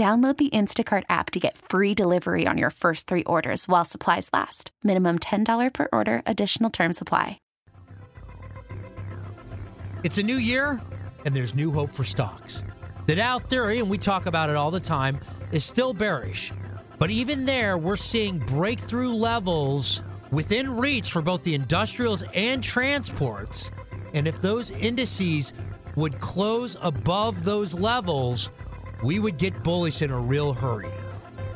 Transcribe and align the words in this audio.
Download 0.00 0.34
the 0.34 0.48
Instacart 0.48 1.02
app 1.10 1.30
to 1.32 1.38
get 1.38 1.58
free 1.58 1.92
delivery 1.92 2.46
on 2.46 2.56
your 2.56 2.70
first 2.70 3.06
three 3.06 3.22
orders 3.24 3.68
while 3.68 3.84
supplies 3.84 4.30
last. 4.32 4.70
Minimum 4.82 5.18
$10 5.18 5.74
per 5.74 5.88
order, 5.92 6.22
additional 6.24 6.70
term 6.70 6.94
supply. 6.94 7.38
It's 10.02 10.16
a 10.16 10.22
new 10.22 10.38
year, 10.38 10.80
and 11.26 11.36
there's 11.36 11.54
new 11.54 11.70
hope 11.70 11.92
for 11.94 12.04
stocks. 12.04 12.62
The 13.08 13.16
Dow 13.16 13.40
theory, 13.40 13.78
and 13.78 13.90
we 13.90 13.98
talk 13.98 14.24
about 14.24 14.48
it 14.48 14.56
all 14.56 14.70
the 14.70 14.80
time, 14.80 15.20
is 15.52 15.66
still 15.66 15.92
bearish. 15.92 16.50
But 16.98 17.10
even 17.10 17.44
there, 17.44 17.76
we're 17.76 17.98
seeing 17.98 18.38
breakthrough 18.38 19.12
levels 19.12 20.00
within 20.30 20.78
reach 20.78 21.12
for 21.12 21.20
both 21.20 21.44
the 21.44 21.54
industrials 21.54 22.24
and 22.32 22.64
transports. 22.64 23.70
And 24.14 24.26
if 24.26 24.40
those 24.40 24.70
indices 24.70 25.52
would 25.94 26.20
close 26.20 26.78
above 26.80 27.44
those 27.44 27.74
levels, 27.74 28.48
we 29.02 29.18
would 29.18 29.38
get 29.38 29.62
bullish 29.62 30.02
in 30.02 30.10
a 30.10 30.18
real 30.18 30.52
hurry. 30.52 30.88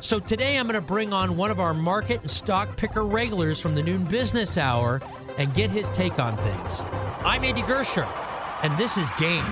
So 0.01 0.19
today 0.19 0.57
I'm 0.57 0.67
going 0.67 0.79
to 0.79 0.85
bring 0.85 1.13
on 1.13 1.37
one 1.37 1.51
of 1.51 1.59
our 1.59 1.73
market 1.73 2.21
and 2.21 2.29
stock 2.29 2.75
picker 2.77 3.03
regulars 3.03 3.59
from 3.59 3.75
the 3.75 3.83
noon 3.83 4.03
business 4.05 4.57
hour 4.57 5.01
and 5.37 5.53
get 5.53 5.69
his 5.69 5.89
take 5.91 6.19
on 6.19 6.37
things. 6.37 6.81
I'm 7.23 7.43
Andy 7.43 7.61
Gersher, 7.63 8.07
and 8.63 8.75
this 8.77 8.97
is 8.97 9.09
Gains. 9.19 9.45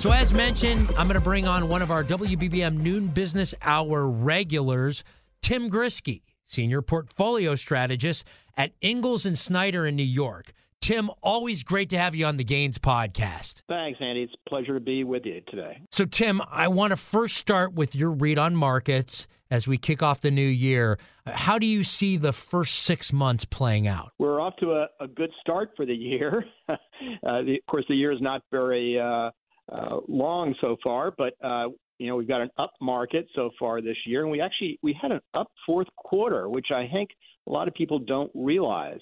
So, 0.00 0.12
as 0.12 0.32
mentioned, 0.32 0.88
I'm 0.90 1.08
going 1.08 1.14
to 1.14 1.20
bring 1.20 1.48
on 1.48 1.68
one 1.68 1.82
of 1.82 1.90
our 1.90 2.04
WBBM 2.04 2.78
noon 2.78 3.08
business 3.08 3.54
hour 3.62 4.06
regulars, 4.06 5.02
Tim 5.42 5.68
Grisky, 5.68 6.22
senior 6.46 6.80
portfolio 6.80 7.54
strategist 7.56 8.24
at 8.56 8.72
Ingalls 8.82 9.26
and 9.26 9.38
Snyder 9.38 9.86
in 9.86 9.96
New 9.96 10.02
York. 10.02 10.52
Tim, 10.80 11.10
always 11.22 11.62
great 11.64 11.90
to 11.90 11.98
have 11.98 12.14
you 12.14 12.26
on 12.26 12.36
the 12.36 12.44
Gains 12.44 12.78
podcast. 12.78 13.62
Thanks, 13.68 13.98
Andy. 14.00 14.22
It's 14.22 14.34
a 14.34 14.48
pleasure 14.48 14.74
to 14.74 14.80
be 14.80 15.04
with 15.04 15.26
you 15.26 15.40
today. 15.48 15.80
So, 15.90 16.04
Tim, 16.04 16.40
I 16.48 16.68
want 16.68 16.92
to 16.92 16.96
first 16.96 17.38
start 17.38 17.74
with 17.74 17.96
your 17.96 18.10
read 18.10 18.38
on 18.38 18.54
markets 18.54 19.26
as 19.50 19.66
we 19.66 19.78
kick 19.78 20.02
off 20.02 20.20
the 20.20 20.30
new 20.30 20.46
year. 20.46 20.98
How 21.26 21.58
do 21.58 21.66
you 21.66 21.82
see 21.82 22.16
the 22.16 22.32
first 22.32 22.80
six 22.80 23.12
months 23.12 23.44
playing 23.44 23.88
out? 23.88 24.12
We're 24.18 24.40
off 24.40 24.54
to 24.60 24.72
a, 24.72 24.86
a 25.00 25.08
good 25.08 25.30
start 25.40 25.70
for 25.76 25.86
the 25.86 25.94
year. 25.94 26.44
uh, 26.68 26.76
the, 27.22 27.56
of 27.58 27.66
course, 27.68 27.84
the 27.88 27.96
year 27.96 28.12
is 28.12 28.20
not 28.20 28.42
very 28.52 28.98
uh, 28.98 29.30
uh, 29.72 30.00
long 30.06 30.54
so 30.60 30.76
far, 30.84 31.12
but 31.16 31.34
uh, 31.42 31.66
you 31.98 32.08
know 32.08 32.16
we've 32.16 32.28
got 32.28 32.40
an 32.40 32.50
up 32.58 32.72
market 32.80 33.26
so 33.34 33.50
far 33.58 33.80
this 33.80 33.96
year, 34.06 34.22
and 34.22 34.30
we 34.30 34.40
actually 34.40 34.78
we 34.82 34.96
had 35.00 35.12
an 35.12 35.20
up 35.34 35.50
fourth 35.66 35.88
quarter, 35.96 36.48
which 36.48 36.66
I 36.74 36.88
think 36.92 37.10
a 37.46 37.50
lot 37.50 37.68
of 37.68 37.74
people 37.74 37.98
don't 37.98 38.30
realize. 38.34 39.00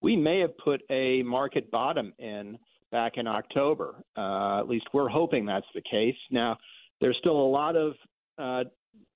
We 0.00 0.16
may 0.16 0.40
have 0.40 0.56
put 0.58 0.82
a 0.90 1.22
market 1.22 1.70
bottom 1.70 2.12
in 2.18 2.58
back 2.90 3.12
in 3.16 3.26
October. 3.26 4.02
Uh, 4.16 4.58
at 4.60 4.68
least 4.68 4.86
we're 4.92 5.08
hoping 5.08 5.46
that's 5.46 5.66
the 5.74 5.82
case. 5.82 6.16
Now, 6.30 6.58
there's 7.00 7.16
still 7.18 7.36
a 7.36 7.50
lot 7.50 7.76
of 7.76 7.94
uh, 8.38 8.64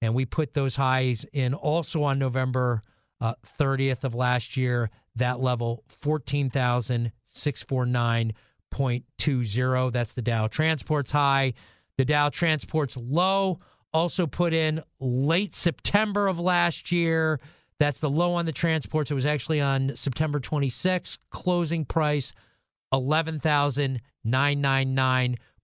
And 0.02 0.16
we 0.16 0.26
put 0.26 0.54
those 0.54 0.76
highs 0.76 1.26
in 1.34 1.54
also 1.54 2.04
on 2.04 2.20
November 2.20 2.84
uh, 3.20 3.34
30th 3.60 4.04
of 4.04 4.16
last 4.16 4.56
year. 4.56 4.90
That 5.16 5.42
level, 5.42 5.84
14,000. 5.88 7.12
649.20. 7.34 9.92
That's 9.92 10.14
the 10.14 10.22
Dow 10.22 10.46
Transports 10.48 11.12
high. 11.12 11.54
The 11.98 12.06
Dow 12.06 12.30
Transports 12.30 12.96
low 12.98 13.60
also 13.94 14.28
put 14.28 14.54
in 14.54 14.84
late 15.00 15.56
September 15.56 16.28
of 16.28 16.40
last 16.40 16.92
year. 16.92 17.40
That's 17.80 18.00
the 18.00 18.10
low 18.10 18.34
on 18.34 18.46
the 18.46 18.52
transports. 18.52 19.10
It 19.10 19.16
was 19.16 19.26
actually 19.26 19.62
on 19.62 19.96
September 19.96 20.40
26th. 20.40 21.18
Closing 21.32 21.86
price 21.86 22.34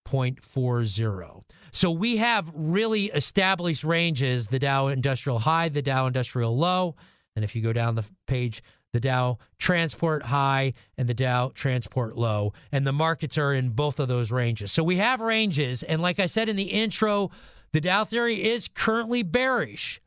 11,999.40. 0.06 1.44
So 1.72 1.92
we 1.92 2.18
have 2.18 2.52
really 2.54 3.06
established 3.08 3.84
ranges 3.84 4.48
the 4.48 4.60
Dow 4.60 4.88
Industrial 4.88 5.40
High, 5.40 5.70
the 5.70 5.82
Dow 5.82 6.08
Industrial 6.08 6.56
Low. 6.56 6.96
And 7.36 7.44
if 7.44 7.56
you 7.56 7.62
go 7.62 7.74
down 7.74 7.96
the 7.96 8.06
page, 8.28 8.64
the 8.94 9.00
Dow 9.02 9.40
Transport 9.60 10.24
High 10.24 10.74
and 10.98 11.10
the 11.10 11.14
Dow 11.14 11.52
Transport 11.54 12.18
Low. 12.18 12.54
And 12.72 12.88
the 12.88 12.94
markets 12.94 13.38
are 13.38 13.54
in 13.54 13.70
both 13.72 14.00
of 14.00 14.08
those 14.08 14.32
ranges. 14.32 14.72
So 14.72 14.84
we 14.84 14.98
have 14.98 15.20
ranges. 15.20 15.84
And 15.84 16.02
like 16.02 16.20
I 16.20 16.28
said 16.28 16.48
in 16.48 16.56
the 16.56 16.64
intro, 16.64 17.30
the 17.74 17.82
Dow 17.82 18.06
theory 18.06 18.46
is 18.46 18.70
currently 18.70 19.22
bearish. 19.22 20.02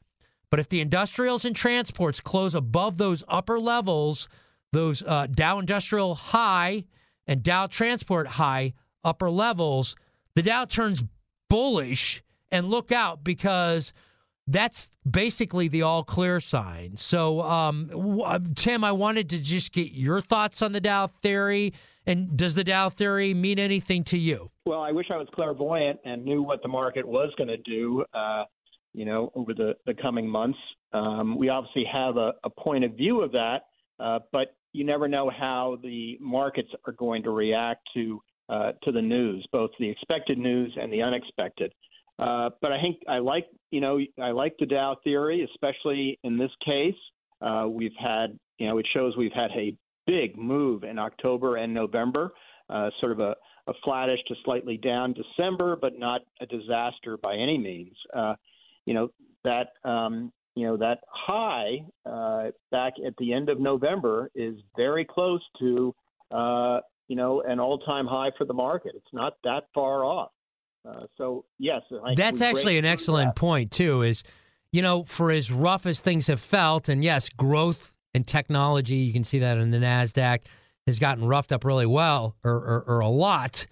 But 0.50 0.60
if 0.60 0.70
the 0.70 0.80
industrials 0.80 1.44
and 1.44 1.54
transports 1.54 2.20
close 2.20 2.54
above 2.54 2.96
those 2.96 3.22
upper 3.28 3.60
levels, 3.60 4.26
those 4.72 5.02
uh, 5.02 5.26
Dow 5.26 5.58
Industrial 5.58 6.14
High 6.14 6.84
and 7.26 7.42
Dow 7.42 7.66
Transport 7.66 8.26
High 8.26 8.72
upper 9.08 9.30
levels, 9.30 9.96
the 10.34 10.42
Dow 10.42 10.64
turns 10.64 11.02
bullish. 11.48 12.22
And 12.50 12.70
look 12.70 12.92
out 12.92 13.24
because 13.24 13.92
that's 14.46 14.88
basically 15.08 15.68
the 15.68 15.82
all 15.82 16.02
clear 16.02 16.40
sign. 16.40 16.96
So, 16.96 17.42
um, 17.42 18.22
uh, 18.24 18.38
Tim, 18.54 18.84
I 18.84 18.92
wanted 18.92 19.28
to 19.30 19.38
just 19.38 19.72
get 19.72 19.92
your 19.92 20.22
thoughts 20.22 20.62
on 20.62 20.72
the 20.72 20.80
Dow 20.80 21.08
theory 21.08 21.74
And 22.06 22.38
does 22.38 22.54
the 22.54 22.64
Dow 22.64 22.88
theory 22.88 23.34
mean 23.34 23.58
anything 23.58 24.02
to 24.04 24.16
you? 24.16 24.50
Well, 24.64 24.80
I 24.80 24.92
wish 24.92 25.06
I 25.12 25.18
was 25.18 25.28
clairvoyant 25.34 26.00
and 26.06 26.24
knew 26.24 26.42
what 26.42 26.62
the 26.62 26.68
market 26.68 27.06
was 27.06 27.30
going 27.36 27.48
to 27.48 27.58
do. 27.58 28.02
Uh, 28.14 28.44
you 28.94 29.04
know, 29.04 29.30
over 29.34 29.52
the, 29.52 29.74
the 29.86 29.94
coming 29.94 30.26
months. 30.26 30.58
Um, 30.94 31.36
we 31.36 31.50
obviously 31.50 31.84
have 31.92 32.16
a, 32.16 32.32
a, 32.42 32.50
point 32.50 32.84
of 32.84 32.92
view 32.92 33.20
of 33.20 33.32
that, 33.32 33.66
uh, 34.00 34.20
but 34.32 34.56
you 34.72 34.84
never 34.84 35.06
know 35.06 35.30
how 35.30 35.78
the 35.82 36.16
markets 36.20 36.70
are 36.86 36.94
going 36.94 37.22
to 37.24 37.30
react 37.30 37.86
to 37.94 38.20
uh, 38.48 38.72
to 38.82 38.92
the 38.92 39.02
news, 39.02 39.46
both 39.52 39.70
the 39.78 39.88
expected 39.88 40.38
news 40.38 40.76
and 40.80 40.92
the 40.92 41.02
unexpected. 41.02 41.72
Uh, 42.18 42.50
but 42.60 42.72
I 42.72 42.80
think 42.80 42.96
I 43.08 43.18
like, 43.18 43.46
you 43.70 43.80
know, 43.80 44.00
I 44.20 44.30
like 44.30 44.56
the 44.58 44.66
Dow 44.66 44.96
theory, 45.04 45.46
especially 45.52 46.18
in 46.24 46.36
this 46.36 46.50
case. 46.64 46.94
Uh, 47.40 47.66
we've 47.68 47.94
had, 47.98 48.38
you 48.58 48.66
know, 48.66 48.78
it 48.78 48.86
shows 48.92 49.16
we've 49.16 49.32
had 49.32 49.50
a 49.52 49.76
big 50.06 50.36
move 50.36 50.82
in 50.82 50.98
October 50.98 51.56
and 51.56 51.72
November, 51.72 52.32
uh, 52.70 52.90
sort 52.98 53.12
of 53.12 53.20
a, 53.20 53.36
a, 53.68 53.72
flattish 53.84 54.18
to 54.26 54.34
slightly 54.44 54.76
down 54.76 55.14
December, 55.14 55.76
but 55.76 55.98
not 55.98 56.22
a 56.40 56.46
disaster 56.46 57.16
by 57.22 57.34
any 57.34 57.56
means. 57.56 57.94
Uh, 58.12 58.34
you 58.86 58.94
know 58.94 59.10
that 59.44 59.72
um, 59.84 60.32
you 60.56 60.66
know 60.66 60.76
that 60.78 61.00
high 61.08 61.80
uh, 62.06 62.50
back 62.72 62.94
at 63.06 63.14
the 63.18 63.32
end 63.32 63.48
of 63.50 63.60
November 63.60 64.30
is 64.34 64.56
very 64.76 65.04
close 65.04 65.42
to 65.60 65.94
uh, 66.32 66.80
you 67.08 67.16
know 67.16 67.42
an 67.42 67.58
all-time 67.58 68.06
high 68.06 68.30
for 68.38 68.44
the 68.44 68.54
market. 68.54 68.92
It's 68.94 69.12
not 69.12 69.34
that 69.44 69.64
far 69.74 70.04
off. 70.04 70.30
Uh, 70.88 71.06
so 71.16 71.44
yes, 71.58 71.82
that's 72.16 72.40
actually 72.40 72.78
an 72.78 72.84
excellent 72.84 73.34
that. 73.34 73.40
point 73.40 73.72
too. 73.72 74.02
Is 74.02 74.22
you 74.72 74.82
know 74.82 75.04
for 75.04 75.30
as 75.32 75.50
rough 75.50 75.86
as 75.86 76.00
things 76.00 76.28
have 76.28 76.40
felt, 76.40 76.88
and 76.88 77.02
yes, 77.02 77.28
growth 77.28 77.92
and 78.14 78.26
technology, 78.26 78.96
you 78.96 79.12
can 79.12 79.24
see 79.24 79.40
that 79.40 79.58
in 79.58 79.70
the 79.70 79.78
Nasdaq 79.78 80.40
has 80.86 80.98
gotten 80.98 81.24
roughed 81.24 81.52
up 81.52 81.64
really 81.64 81.86
well 81.86 82.34
or, 82.42 82.52
or, 82.52 82.84
or 82.86 83.00
a 83.00 83.08
lot. 83.08 83.66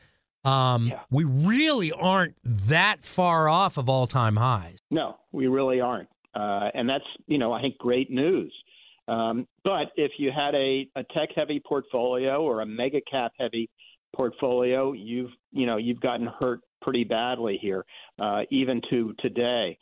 Um, 0.44 0.88
yeah. 0.88 1.00
We 1.10 1.24
really 1.24 1.90
aren't 1.90 2.36
that 2.44 3.04
far 3.04 3.48
off 3.48 3.78
of 3.78 3.88
all 3.88 4.06
time 4.06 4.36
highs. 4.36 4.76
No, 4.90 5.16
we 5.32 5.46
really 5.46 5.80
aren't. 5.80 6.08
Uh, 6.34 6.68
and 6.74 6.88
that's, 6.88 7.04
you 7.26 7.38
know, 7.38 7.52
I 7.52 7.62
think 7.62 7.78
great 7.78 8.10
news. 8.10 8.52
Um, 9.08 9.46
but 9.64 9.92
if 9.96 10.12
you 10.18 10.32
had 10.32 10.54
a, 10.54 10.88
a 10.96 11.04
tech 11.14 11.30
heavy 11.34 11.60
portfolio 11.60 12.42
or 12.42 12.60
a 12.60 12.66
mega 12.66 13.00
cap 13.08 13.32
heavy 13.38 13.70
portfolio, 14.14 14.92
you've, 14.92 15.30
you 15.52 15.66
know, 15.66 15.76
you've 15.76 16.00
gotten 16.00 16.28
hurt 16.40 16.60
pretty 16.82 17.04
badly 17.04 17.58
here, 17.60 17.84
uh, 18.18 18.42
even 18.50 18.80
to 18.90 19.14
today. 19.20 19.78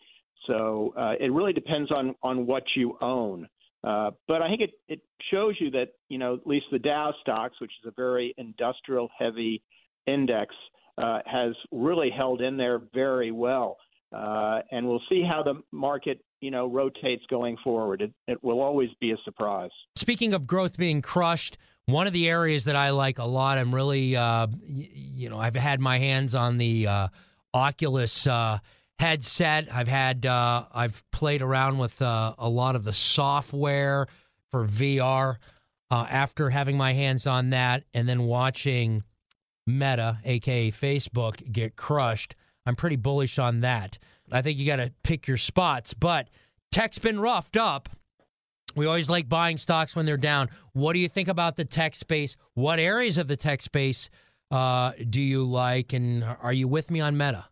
So 0.47 0.93
uh, 0.97 1.15
it 1.19 1.33
really 1.33 1.53
depends 1.53 1.91
on, 1.91 2.15
on 2.23 2.47
what 2.47 2.65
you 2.77 2.99
own. 3.01 3.49
Uh, 3.83 4.11
but 4.29 4.43
I 4.43 4.49
think 4.49 4.63
it, 4.63 4.71
it 4.89 5.01
shows 5.31 5.55
you 5.59 5.71
that, 5.73 5.89
you 6.09 6.19
know, 6.19 6.35
at 6.35 6.47
least 6.47 6.67
the 6.73 6.79
Dow 6.79 7.15
stocks, 7.21 7.61
which 7.61 7.73
is 7.83 7.89
a 7.89 7.93
very 7.97 8.35
industrial 8.39 9.09
heavy 9.19 9.63
index 10.07 10.55
uh, 10.97 11.21
has 11.27 11.55
really 11.71 12.11
held 12.11 12.41
in 12.41 12.57
there 12.57 12.81
very 12.95 13.31
well. 13.31 13.77
Uh, 14.13 14.61
and 14.71 14.87
we'll 14.87 15.03
see 15.09 15.23
how 15.23 15.43
the 15.43 15.61
market, 15.73 16.21
you 16.45 16.51
know, 16.51 16.67
rotates 16.67 17.25
going 17.31 17.57
forward. 17.65 18.03
It, 18.03 18.13
it 18.29 18.45
will 18.45 18.61
always 18.61 18.91
be 19.01 19.13
a 19.13 19.17
surprise. 19.25 19.71
Speaking 19.97 20.35
of 20.35 20.47
growth 20.47 20.77
being 20.77 21.01
crushed, 21.01 21.57
one 21.87 22.07
of 22.07 22.13
the 22.13 22.29
areas 22.29 22.65
that 22.65 22.77
I 22.77 22.91
like 22.91 23.19
a 23.19 23.25
lot, 23.25 23.57
I'm 23.57 23.75
really, 23.75 24.15
uh, 24.15 24.49
you 24.69 25.31
know, 25.31 25.39
I've 25.39 25.57
had 25.57 25.81
my 25.81 25.99
hands 25.99 26.35
on 26.35 26.59
the 26.59 26.87
uh, 26.87 27.09
Oculus 27.55 28.27
uh, 28.27 28.59
headset. 28.99 29.73
I've 29.73 29.89
had, 29.89 30.27
uh, 30.27 30.67
I've 30.71 31.03
played 31.13 31.41
around 31.41 31.79
with 31.79 32.03
uh, 32.03 32.35
a 32.37 32.51
lot 32.51 32.77
of 32.77 32.85
the 32.85 32.93
software 32.93 34.07
for 34.51 34.67
VR. 34.67 35.37
Uh, 35.91 36.07
after 36.11 36.51
having 36.51 36.77
my 36.77 36.93
hands 36.93 37.27
on 37.27 37.51
that, 37.51 37.85
and 37.93 38.09
then 38.09 38.23
watching 38.23 39.05
Meta, 39.67 40.19
aka 40.25 40.73
Facebook, 40.73 41.53
get 41.53 41.77
crushed. 41.77 42.35
I'm 42.67 42.75
pretty 42.75 42.97
bullish 42.97 43.39
on 43.39 43.61
that. 43.61 43.99
I 44.31 44.43
think 44.43 44.59
you 44.59 44.67
got 44.67 44.77
to 44.77 44.93
pick 45.03 45.27
your 45.27 45.37
spots, 45.37 45.95
but 45.95 46.29
tech's 46.73 46.99
been 46.99 47.21
roughed 47.21 47.57
up. 47.57 47.89
We 48.75 48.87
always 48.87 49.09
like 49.09 49.29
buying 49.29 49.59
stocks 49.59 49.95
when 49.95 50.07
they're 50.07 50.17
down. 50.17 50.51
What 50.73 50.95
do 50.95 50.99
you 50.99 51.09
think 51.09 51.29
about 51.29 51.57
the 51.57 51.65
tech 51.65 51.95
space? 51.95 52.37
What 52.55 52.81
areas 52.81 53.19
of 53.19 53.29
the 53.29 53.37
tech 53.37 53.63
space 53.63 54.11
uh, 54.51 54.93
do 55.11 55.21
you 55.21 55.45
like, 55.45 55.93
and 55.93 56.25
are 56.25 56.53
you 56.53 56.69
with 56.69 56.91
me 56.91 57.01
on 57.01 57.17
Meta? 57.17 57.45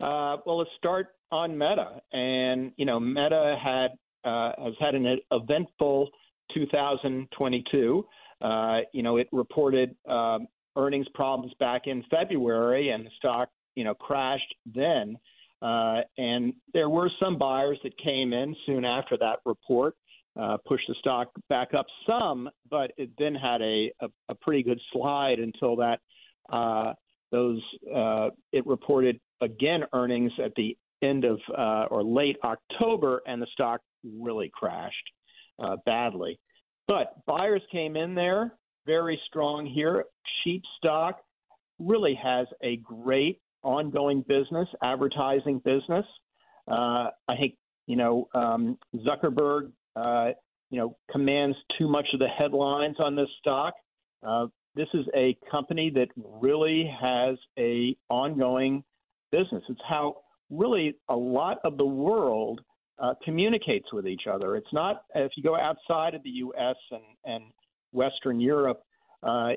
Uh, 0.00 0.38
well, 0.46 0.58
let's 0.58 0.70
start 0.76 1.08
on 1.30 1.56
Meta, 1.56 2.00
and 2.12 2.72
you 2.76 2.86
know, 2.86 2.98
Meta 2.98 3.56
had 3.62 3.88
uh, 4.24 4.52
has 4.58 4.74
had 4.80 4.94
an 4.94 5.18
eventful 5.30 6.08
2022. 6.54 8.06
Uh, 8.40 8.78
you 8.92 9.02
know, 9.02 9.18
it 9.18 9.28
reported 9.32 9.94
um, 10.08 10.46
earnings 10.76 11.06
problems 11.14 11.52
back 11.60 11.82
in 11.86 12.02
February, 12.10 12.90
and 12.90 13.06
the 13.06 13.10
stock, 13.16 13.50
you 13.74 13.84
know, 13.84 13.94
crashed 13.94 14.54
then. 14.66 15.16
Uh, 15.62 16.00
and 16.16 16.54
there 16.72 16.88
were 16.88 17.10
some 17.22 17.36
buyers 17.38 17.78
that 17.82 17.96
came 17.98 18.32
in 18.32 18.54
soon 18.66 18.84
after 18.84 19.16
that 19.18 19.40
report, 19.44 19.94
uh, 20.40 20.56
pushed 20.66 20.86
the 20.88 20.94
stock 20.98 21.28
back 21.48 21.74
up 21.74 21.86
some, 22.08 22.48
but 22.70 22.92
it 22.96 23.10
then 23.18 23.34
had 23.34 23.60
a, 23.60 23.90
a, 24.00 24.08
a 24.28 24.34
pretty 24.36 24.62
good 24.62 24.80
slide 24.92 25.38
until 25.38 25.76
that 25.76 26.00
uh, 26.52 26.92
those 27.30 27.60
uh, 27.94 28.30
it 28.52 28.66
reported 28.66 29.20
again 29.40 29.84
earnings 29.92 30.32
at 30.42 30.52
the 30.56 30.76
end 31.02 31.24
of 31.24 31.38
uh, 31.56 31.84
or 31.90 32.02
late 32.02 32.36
October, 32.42 33.22
and 33.26 33.40
the 33.40 33.46
stock 33.52 33.80
really 34.04 34.50
crashed 34.52 35.10
badly. 35.84 36.40
But 36.88 37.14
buyers 37.26 37.62
came 37.70 37.96
in 37.96 38.14
there 38.14 38.54
very 38.86 39.20
strong 39.26 39.66
here. 39.66 40.04
Cheap 40.42 40.62
stock 40.78 41.20
really 41.78 42.18
has 42.20 42.46
a 42.62 42.76
great 42.78 43.38
ongoing 43.62 44.24
business, 44.26 44.68
advertising 44.82 45.60
business. 45.64 46.04
Uh, 46.68 47.08
I 47.28 47.36
think 47.38 47.54
you 47.86 47.96
know 47.96 48.28
um, 48.34 48.78
Zuckerberg, 48.96 49.72
uh, 49.96 50.30
you 50.70 50.78
know, 50.78 50.96
commands 51.10 51.56
too 51.78 51.88
much 51.88 52.06
of 52.14 52.20
the 52.20 52.28
headlines 52.28 52.96
on 52.98 53.16
this 53.16 53.28
stock. 53.40 53.74
Uh, 54.26 54.46
this 54.74 54.88
is 54.94 55.06
a 55.16 55.36
company 55.50 55.90
that 55.94 56.08
really 56.16 56.90
has 57.00 57.36
a 57.58 57.96
ongoing 58.08 58.84
business. 59.32 59.62
It's 59.68 59.80
how 59.88 60.18
really 60.48 60.94
a 61.08 61.16
lot 61.16 61.58
of 61.64 61.76
the 61.76 61.84
world 61.84 62.60
uh, 62.98 63.14
communicates 63.24 63.92
with 63.92 64.06
each 64.06 64.22
other. 64.30 64.56
It's 64.56 64.72
not 64.72 65.02
if 65.14 65.32
you 65.36 65.42
go 65.42 65.56
outside 65.56 66.14
of 66.14 66.22
the 66.22 66.30
U.S. 66.30 66.76
and, 66.90 67.02
and 67.24 67.44
Western 67.92 68.40
Europe, 68.40 68.82
uh, 69.22 69.50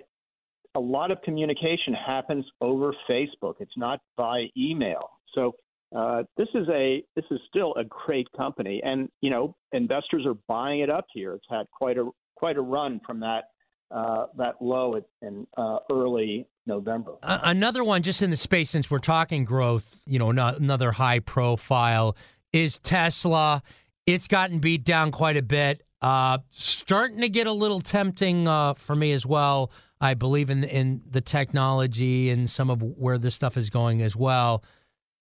a 0.75 0.80
lot 0.80 1.12
of 1.12 1.22
communication 1.22 1.94
happens 1.94 2.46
over 2.62 2.94
Facebook. 3.10 3.56
It's 3.60 3.78
not 3.78 4.00
by 4.18 4.48
email. 4.58 5.10
So 5.36 5.56
uh, 5.96 6.24
this 6.38 6.48
is 6.56 6.68
a 6.70 7.04
this 7.16 7.25
is 7.31 7.40
still 7.48 7.74
a 7.75 7.84
great 7.84 8.27
company, 8.36 8.82
and 8.84 9.10
you 9.22 9.30
know 9.30 9.56
investors 9.72 10.25
are 10.25 10.36
buying 10.48 10.80
it 10.80 10.89
up 10.89 11.06
here. 11.13 11.34
It's 11.34 11.46
had 11.50 11.65
quite 11.72 11.98
a 11.98 12.10
quite 12.36 12.58
a 12.58 12.62
run 12.62 13.00
from 13.06 13.20
that 13.20 13.46
uh, 13.92 14.25
that 14.38 14.56
low 14.62 15.00
in 15.22 15.48
uh, 15.56 15.77
early 15.92 16.48
November. 16.65 17.13
Another 17.22 17.84
one, 17.84 18.01
just 18.01 18.22
in 18.22 18.30
the 18.30 18.38
space, 18.38 18.72
since 18.72 18.89
we're 18.89 19.00
talking 19.00 19.46
growth, 19.46 20.00
you 20.06 20.18
know, 20.18 20.32
not, 20.32 20.60
another 20.60 20.94
high 20.94 21.20
profile 21.20 22.15
is 22.51 22.80
Tesla. 22.80 23.62
It's 24.06 24.27
gotten 24.27 24.60
beat 24.60 24.84
down 24.84 25.12
quite 25.12 25.38
a 25.38 25.42
bit. 25.42 25.84
Uh, 26.01 26.39
starting 26.50 27.20
to 27.20 27.30
get 27.30 27.48
a 27.48 27.51
little 27.51 27.82
tempting 27.82 28.48
uh, 28.48 28.74
for 28.74 28.96
me 28.96 29.12
as 29.13 29.25
well. 29.25 29.72
I 30.03 30.15
believe 30.15 30.50
in 30.50 30.65
in 30.65 31.01
the 31.10 31.22
technology 31.22 32.29
and 32.29 32.50
some 32.50 32.69
of 32.69 32.83
where 32.83 33.17
this 33.17 33.36
stuff 33.36 33.55
is 33.55 33.69
going 33.69 34.01
as 34.01 34.17
well. 34.17 34.62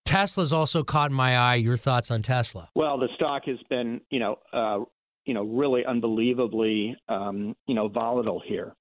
Tesla's 0.04 0.52
also 0.52 0.82
caught 0.82 1.12
my 1.12 1.36
eye. 1.36 1.54
Your 1.54 1.76
thoughts 1.76 2.10
on 2.10 2.22
Tesla? 2.22 2.68
Well, 2.74 2.98
the 2.98 3.08
stock 3.14 3.44
has 3.46 3.58
been, 3.70 4.00
you 4.10 4.18
know, 4.18 4.40
uh, 4.52 4.80
you 5.24 5.34
know, 5.34 5.44
really 5.44 5.86
unbelievably, 5.86 6.96
um, 7.08 7.54
you 7.68 7.76
know, 7.76 7.86
volatile 7.86 8.42
here. 8.44 8.74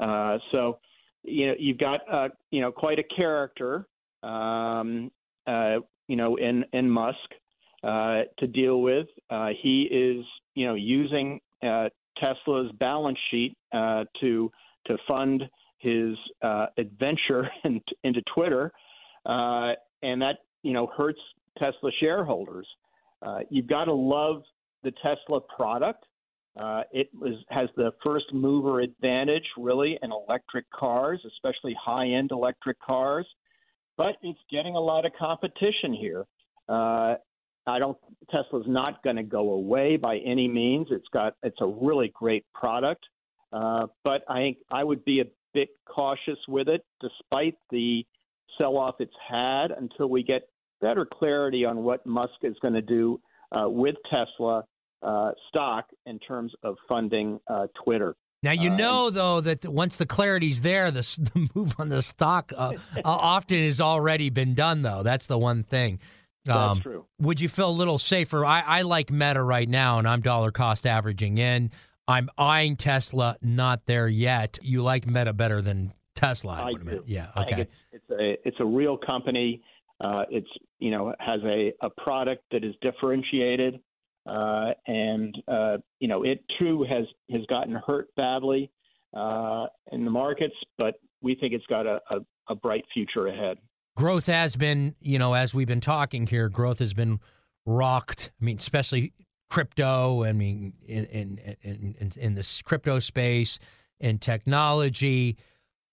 Uh, 0.00 0.38
so, 0.52 0.78
you 1.22 1.46
know, 1.46 1.54
you've 1.56 1.78
got, 1.78 2.00
uh, 2.12 2.30
you 2.50 2.60
know, 2.60 2.72
quite 2.72 2.98
a 2.98 3.04
character, 3.04 3.86
um, 4.24 5.12
uh, 5.46 5.76
you 6.08 6.16
know, 6.16 6.34
in 6.34 6.64
in 6.72 6.90
Musk 6.90 7.30
uh, 7.84 8.22
to 8.38 8.48
deal 8.48 8.82
with. 8.82 9.06
Uh, 9.30 9.50
he 9.62 9.82
is, 9.82 10.26
you 10.56 10.66
know, 10.66 10.74
using 10.74 11.38
Tesla's 11.62 12.72
balance 12.80 13.18
sheet 13.30 13.56
to 13.72 14.50
to 14.86 14.98
fund 15.08 15.44
his 15.78 16.16
uh, 16.42 16.66
adventure 16.78 17.50
in, 17.64 17.80
into 18.02 18.22
Twitter, 18.34 18.72
uh, 19.26 19.72
and 20.02 20.22
that 20.22 20.38
you 20.62 20.72
know 20.72 20.88
hurts 20.96 21.20
Tesla 21.58 21.90
shareholders. 22.00 22.66
Uh, 23.22 23.40
you've 23.50 23.66
got 23.66 23.84
to 23.84 23.92
love 23.94 24.42
the 24.82 24.92
Tesla 25.02 25.40
product. 25.40 26.04
Uh, 26.58 26.82
it 26.92 27.08
was, 27.18 27.34
has 27.48 27.68
the 27.76 27.90
first 28.04 28.26
mover 28.32 28.80
advantage, 28.80 29.44
really, 29.56 29.98
in 30.02 30.12
electric 30.12 30.70
cars, 30.70 31.20
especially 31.26 31.74
high 31.82 32.06
end 32.06 32.30
electric 32.30 32.80
cars. 32.80 33.26
But 33.96 34.16
it's 34.22 34.38
getting 34.50 34.76
a 34.76 34.80
lot 34.80 35.04
of 35.04 35.12
competition 35.18 35.92
here. 35.92 36.24
Uh, 36.68 37.14
I 37.66 37.78
don't. 37.78 37.96
Tesla's 38.30 38.66
not 38.68 39.02
going 39.02 39.16
to 39.16 39.22
go 39.22 39.52
away 39.52 39.96
by 39.96 40.18
any 40.18 40.48
means. 40.48 40.88
It's 40.90 41.08
got. 41.12 41.34
It's 41.42 41.60
a 41.60 41.66
really 41.66 42.12
great 42.14 42.44
product, 42.52 43.04
uh, 43.54 43.86
but 44.02 44.22
I 44.28 44.38
think 44.38 44.58
I 44.70 44.82
would 44.82 45.04
be 45.04 45.20
a 45.20 45.26
bit 45.54 45.68
cautious 45.88 46.38
with 46.48 46.68
it, 46.68 46.84
despite 47.00 47.54
the 47.70 48.04
sell-off 48.60 48.96
it's 48.98 49.14
had, 49.28 49.70
until 49.70 50.08
we 50.08 50.22
get 50.22 50.48
better 50.80 51.06
clarity 51.06 51.64
on 51.64 51.84
what 51.84 52.04
Musk 52.04 52.34
is 52.42 52.56
going 52.60 52.74
to 52.74 52.82
do 52.82 53.20
uh, 53.52 53.68
with 53.68 53.94
Tesla 54.10 54.64
uh, 55.02 55.30
stock 55.48 55.86
in 56.06 56.18
terms 56.18 56.52
of 56.62 56.76
funding 56.88 57.38
uh, 57.48 57.68
Twitter. 57.84 58.16
Now 58.42 58.52
you 58.52 58.70
uh, 58.70 58.76
know 58.76 59.10
though 59.10 59.40
that 59.40 59.64
once 59.64 59.96
the 59.96 60.06
clarity's 60.06 60.60
there, 60.60 60.90
the, 60.90 61.00
the 61.34 61.48
move 61.54 61.74
on 61.78 61.88
the 61.88 62.02
stock 62.02 62.52
often 63.04 63.64
has 63.64 63.80
already 63.80 64.30
been 64.30 64.54
done. 64.54 64.82
Though 64.82 65.02
that's 65.02 65.26
the 65.26 65.38
one 65.38 65.62
thing. 65.62 66.00
Um, 66.46 66.76
That's 66.76 66.82
true. 66.82 67.06
Would 67.20 67.40
you 67.40 67.48
feel 67.48 67.70
a 67.70 67.72
little 67.72 67.96
safer? 67.96 68.44
I, 68.44 68.60
I 68.60 68.82
like 68.82 69.10
Meta 69.10 69.42
right 69.42 69.66
now, 69.66 69.98
and 69.98 70.06
I'm 70.06 70.20
dollar 70.20 70.50
cost 70.50 70.86
averaging 70.86 71.38
in. 71.38 71.70
I'm 72.06 72.28
eyeing 72.36 72.76
Tesla, 72.76 73.36
not 73.40 73.86
there 73.86 74.08
yet. 74.08 74.58
You 74.62 74.82
like 74.82 75.06
Meta 75.06 75.32
better 75.32 75.62
than 75.62 75.92
Tesla? 76.14 76.54
I, 76.54 76.68
I 76.68 76.72
do. 76.72 77.02
Yeah. 77.06 77.28
Okay. 77.38 77.54
I 77.54 77.60
it's, 77.60 77.70
it's 77.92 78.10
a 78.10 78.48
it's 78.48 78.56
a 78.60 78.64
real 78.64 78.96
company. 78.96 79.62
Uh, 80.00 80.24
it's 80.30 80.48
you 80.78 80.90
know 80.90 81.14
has 81.18 81.40
a, 81.44 81.72
a 81.80 81.90
product 81.90 82.42
that 82.50 82.64
is 82.64 82.74
differentiated, 82.82 83.80
uh, 84.26 84.72
and 84.86 85.36
uh, 85.48 85.78
you 86.00 86.08
know 86.08 86.24
it 86.24 86.44
too 86.58 86.84
has 86.88 87.06
has 87.30 87.42
gotten 87.46 87.74
hurt 87.86 88.08
badly 88.16 88.70
uh, 89.14 89.66
in 89.92 90.04
the 90.04 90.10
markets, 90.10 90.56
but 90.76 90.94
we 91.22 91.34
think 91.34 91.54
it's 91.54 91.66
got 91.66 91.86
a, 91.86 92.00
a, 92.10 92.18
a 92.48 92.54
bright 92.54 92.84
future 92.92 93.28
ahead 93.28 93.58
growth 93.96 94.26
has 94.26 94.56
been, 94.56 94.94
you 95.00 95.18
know, 95.18 95.34
as 95.34 95.54
we've 95.54 95.68
been 95.68 95.80
talking 95.80 96.26
here, 96.26 96.48
growth 96.48 96.78
has 96.78 96.94
been 96.94 97.20
rocked. 97.66 98.30
I 98.40 98.44
mean, 98.44 98.58
especially 98.58 99.12
crypto. 99.54 100.24
I 100.24 100.32
mean, 100.32 100.72
in 100.84 101.04
in 101.04 101.56
in, 101.62 102.12
in 102.16 102.34
this 102.34 102.60
crypto 102.62 102.98
space 102.98 103.60
and 104.00 104.20
technology, 104.20 105.36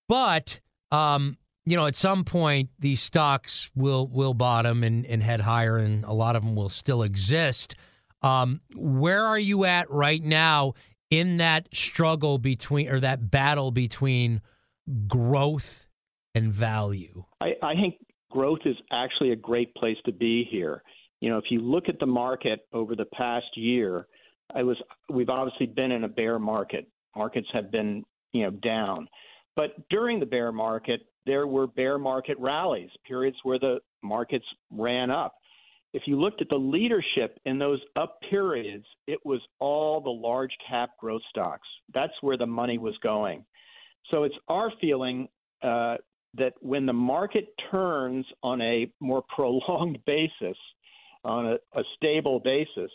but 0.09 0.59
um, 0.89 1.37
you 1.65 1.77
know, 1.77 1.85
at 1.85 1.95
some 1.95 2.23
point 2.23 2.71
these 2.79 2.99
stocks 2.99 3.69
will 3.75 4.07
will 4.07 4.33
bottom 4.33 4.83
and, 4.83 5.05
and 5.05 5.21
head 5.21 5.41
higher, 5.41 5.77
and 5.77 6.03
a 6.05 6.11
lot 6.11 6.35
of 6.35 6.43
them 6.43 6.55
will 6.55 6.69
still 6.69 7.03
exist. 7.03 7.75
Um, 8.23 8.61
where 8.75 9.23
are 9.23 9.37
you 9.37 9.65
at 9.65 9.91
right 9.91 10.23
now 10.23 10.73
in 11.11 11.37
that 11.37 11.67
struggle 11.71 12.39
between 12.39 12.89
or 12.89 12.99
that 12.99 13.29
battle 13.29 13.69
between 13.69 14.41
growth 15.05 15.87
and 16.33 16.51
value? 16.51 17.25
I, 17.41 17.53
I 17.61 17.75
think 17.75 17.97
growth 18.31 18.61
is 18.65 18.77
actually 18.91 19.31
a 19.31 19.35
great 19.35 19.75
place 19.75 19.97
to 20.05 20.11
be 20.11 20.47
here. 20.49 20.81
You 21.21 21.29
know, 21.29 21.37
if 21.37 21.45
you 21.49 21.61
look 21.61 21.87
at 21.87 21.99
the 21.99 22.05
market 22.05 22.67
over 22.73 22.95
the 22.95 23.05
past 23.05 23.55
year, 23.55 24.07
I 24.53 24.63
was 24.63 24.77
we've 25.09 25.29
obviously 25.29 25.67
been 25.67 25.91
in 25.91 26.03
a 26.03 26.09
bear 26.09 26.39
market. 26.39 26.87
Markets 27.15 27.47
have 27.53 27.71
been, 27.71 28.03
you 28.33 28.43
know, 28.43 28.51
down. 28.51 29.07
But 29.55 29.87
during 29.89 30.19
the 30.19 30.25
bear 30.25 30.51
market, 30.51 31.01
there 31.25 31.47
were 31.47 31.67
bear 31.67 31.97
market 31.97 32.37
rallies, 32.39 32.89
periods 33.07 33.37
where 33.43 33.59
the 33.59 33.79
markets 34.01 34.45
ran 34.71 35.11
up. 35.11 35.35
If 35.93 36.03
you 36.05 36.19
looked 36.19 36.41
at 36.41 36.49
the 36.49 36.57
leadership 36.57 37.37
in 37.45 37.59
those 37.59 37.79
up 37.95 38.19
periods, 38.29 38.85
it 39.07 39.19
was 39.25 39.41
all 39.59 39.99
the 40.01 40.09
large 40.09 40.51
cap 40.67 40.91
growth 40.97 41.21
stocks. 41.29 41.67
That's 41.93 42.13
where 42.21 42.37
the 42.37 42.45
money 42.45 42.77
was 42.77 42.97
going. 43.03 43.45
So 44.11 44.23
it's 44.23 44.35
our 44.47 44.71
feeling 44.79 45.27
uh, 45.61 45.97
that 46.35 46.53
when 46.61 46.85
the 46.85 46.93
market 46.93 47.53
turns 47.69 48.25
on 48.41 48.61
a 48.61 48.91
more 48.99 49.23
prolonged 49.35 49.99
basis, 50.05 50.57
on 51.23 51.45
a, 51.47 51.79
a 51.79 51.83
stable 51.95 52.39
basis, 52.39 52.91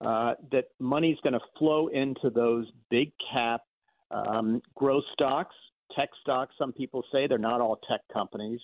uh, 0.00 0.34
that 0.50 0.66
money's 0.78 1.18
going 1.22 1.34
to 1.34 1.40
flow 1.58 1.88
into 1.88 2.30
those 2.30 2.66
big 2.90 3.12
cap 3.32 3.62
um, 4.10 4.60
growth 4.74 5.04
stocks, 5.12 5.54
tech 5.96 6.08
stocks. 6.20 6.54
Some 6.58 6.72
people 6.72 7.04
say 7.12 7.26
they're 7.26 7.38
not 7.38 7.60
all 7.60 7.78
tech 7.88 8.00
companies, 8.12 8.60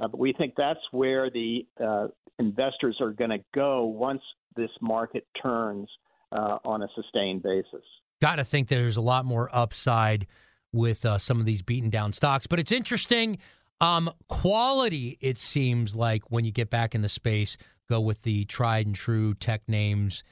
uh, 0.00 0.08
but 0.08 0.18
we 0.18 0.32
think 0.32 0.54
that's 0.56 0.80
where 0.90 1.30
the 1.30 1.66
uh, 1.82 2.08
investors 2.38 2.98
are 3.00 3.12
going 3.12 3.30
to 3.30 3.42
go 3.54 3.84
once 3.84 4.22
this 4.56 4.70
market 4.80 5.26
turns 5.42 5.88
uh, 6.32 6.58
on 6.64 6.82
a 6.82 6.88
sustained 6.94 7.42
basis. 7.42 7.84
Got 8.20 8.36
to 8.36 8.44
think 8.44 8.68
there's 8.68 8.96
a 8.96 9.02
lot 9.02 9.24
more 9.24 9.48
upside 9.52 10.26
with 10.72 11.04
uh, 11.06 11.18
some 11.18 11.40
of 11.40 11.46
these 11.46 11.62
beaten 11.62 11.90
down 11.90 12.12
stocks. 12.12 12.46
But 12.46 12.58
it's 12.58 12.72
interesting. 12.72 13.38
Um, 13.80 14.10
quality, 14.28 15.18
it 15.20 15.38
seems 15.38 15.94
like 15.94 16.30
when 16.30 16.44
you 16.44 16.52
get 16.52 16.70
back 16.70 16.94
in 16.94 17.02
the 17.02 17.08
space, 17.08 17.56
go 17.88 18.00
with 18.00 18.22
the 18.22 18.44
tried 18.44 18.86
and 18.86 18.94
true 18.94 19.34
tech 19.34 19.62
names 19.68 20.24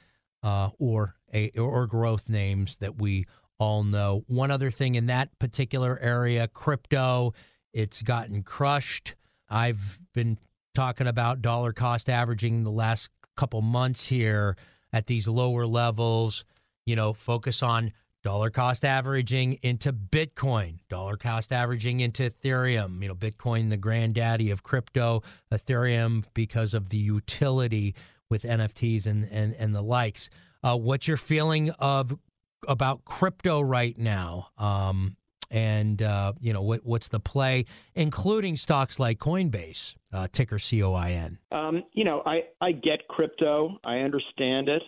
uh, 0.43 0.69
or 0.79 1.15
a, 1.33 1.49
or 1.51 1.87
growth 1.87 2.29
names 2.29 2.75
that 2.77 2.99
we 2.99 3.25
all 3.57 3.83
know. 3.83 4.23
One 4.27 4.51
other 4.51 4.71
thing 4.71 4.95
in 4.95 5.07
that 5.07 5.37
particular 5.39 5.97
area, 5.99 6.47
crypto, 6.47 7.33
it's 7.73 8.01
gotten 8.01 8.43
crushed. 8.43 9.15
I've 9.49 9.99
been 10.13 10.37
talking 10.75 11.07
about 11.07 11.41
dollar 11.41 11.73
cost 11.73 12.09
averaging 12.09 12.63
the 12.63 12.71
last 12.71 13.09
couple 13.37 13.61
months 13.61 14.05
here 14.05 14.57
at 14.91 15.07
these 15.07 15.27
lower 15.27 15.65
levels. 15.65 16.45
You 16.85 16.95
know, 16.95 17.13
focus 17.13 17.63
on 17.63 17.93
dollar 18.23 18.49
cost 18.49 18.85
averaging 18.85 19.59
into 19.61 19.93
Bitcoin, 19.93 20.79
dollar 20.89 21.17
cost 21.17 21.51
averaging 21.51 21.99
into 21.99 22.29
Ethereum. 22.29 23.01
You 23.01 23.09
know, 23.09 23.15
Bitcoin, 23.15 23.69
the 23.69 23.77
granddaddy 23.77 24.49
of 24.49 24.63
crypto, 24.63 25.21
Ethereum, 25.51 26.23
because 26.33 26.73
of 26.73 26.89
the 26.89 26.97
utility 26.97 27.95
with 28.29 28.43
NFTs 28.43 29.05
and 29.05 29.27
and, 29.29 29.53
and 29.55 29.75
the 29.75 29.81
likes. 29.81 30.29
Uh, 30.63 30.77
what's 30.77 31.07
your 31.07 31.17
feeling 31.17 31.69
of 31.71 32.17
about 32.67 33.03
crypto 33.05 33.61
right 33.61 33.97
now? 33.97 34.47
Um, 34.57 35.17
and 35.51 36.01
uh, 36.01 36.33
you 36.39 36.51
know 36.51 36.61
what, 36.61 36.83
what's 36.83 37.09
the 37.09 37.19
play, 37.19 37.65
including 37.93 38.57
stocks 38.57 38.99
like 38.99 39.19
Coinbase, 39.19 39.95
uh, 40.11 40.27
ticker 40.31 40.57
COIN. 40.57 41.37
Um, 41.51 41.83
you 41.93 42.03
know, 42.03 42.23
I 42.25 42.45
I 42.59 42.71
get 42.71 43.07
crypto. 43.07 43.77
I 43.83 43.97
understand 43.99 44.69
it. 44.69 44.81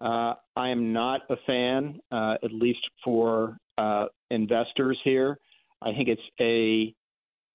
Uh, 0.00 0.34
I 0.56 0.68
am 0.68 0.92
not 0.92 1.22
a 1.28 1.36
fan, 1.46 2.00
uh, 2.12 2.36
at 2.42 2.52
least 2.52 2.86
for 3.04 3.56
uh, 3.78 4.06
investors 4.30 4.98
here. 5.02 5.38
I 5.82 5.92
think 5.92 6.08
it's 6.08 6.22
a 6.40 6.94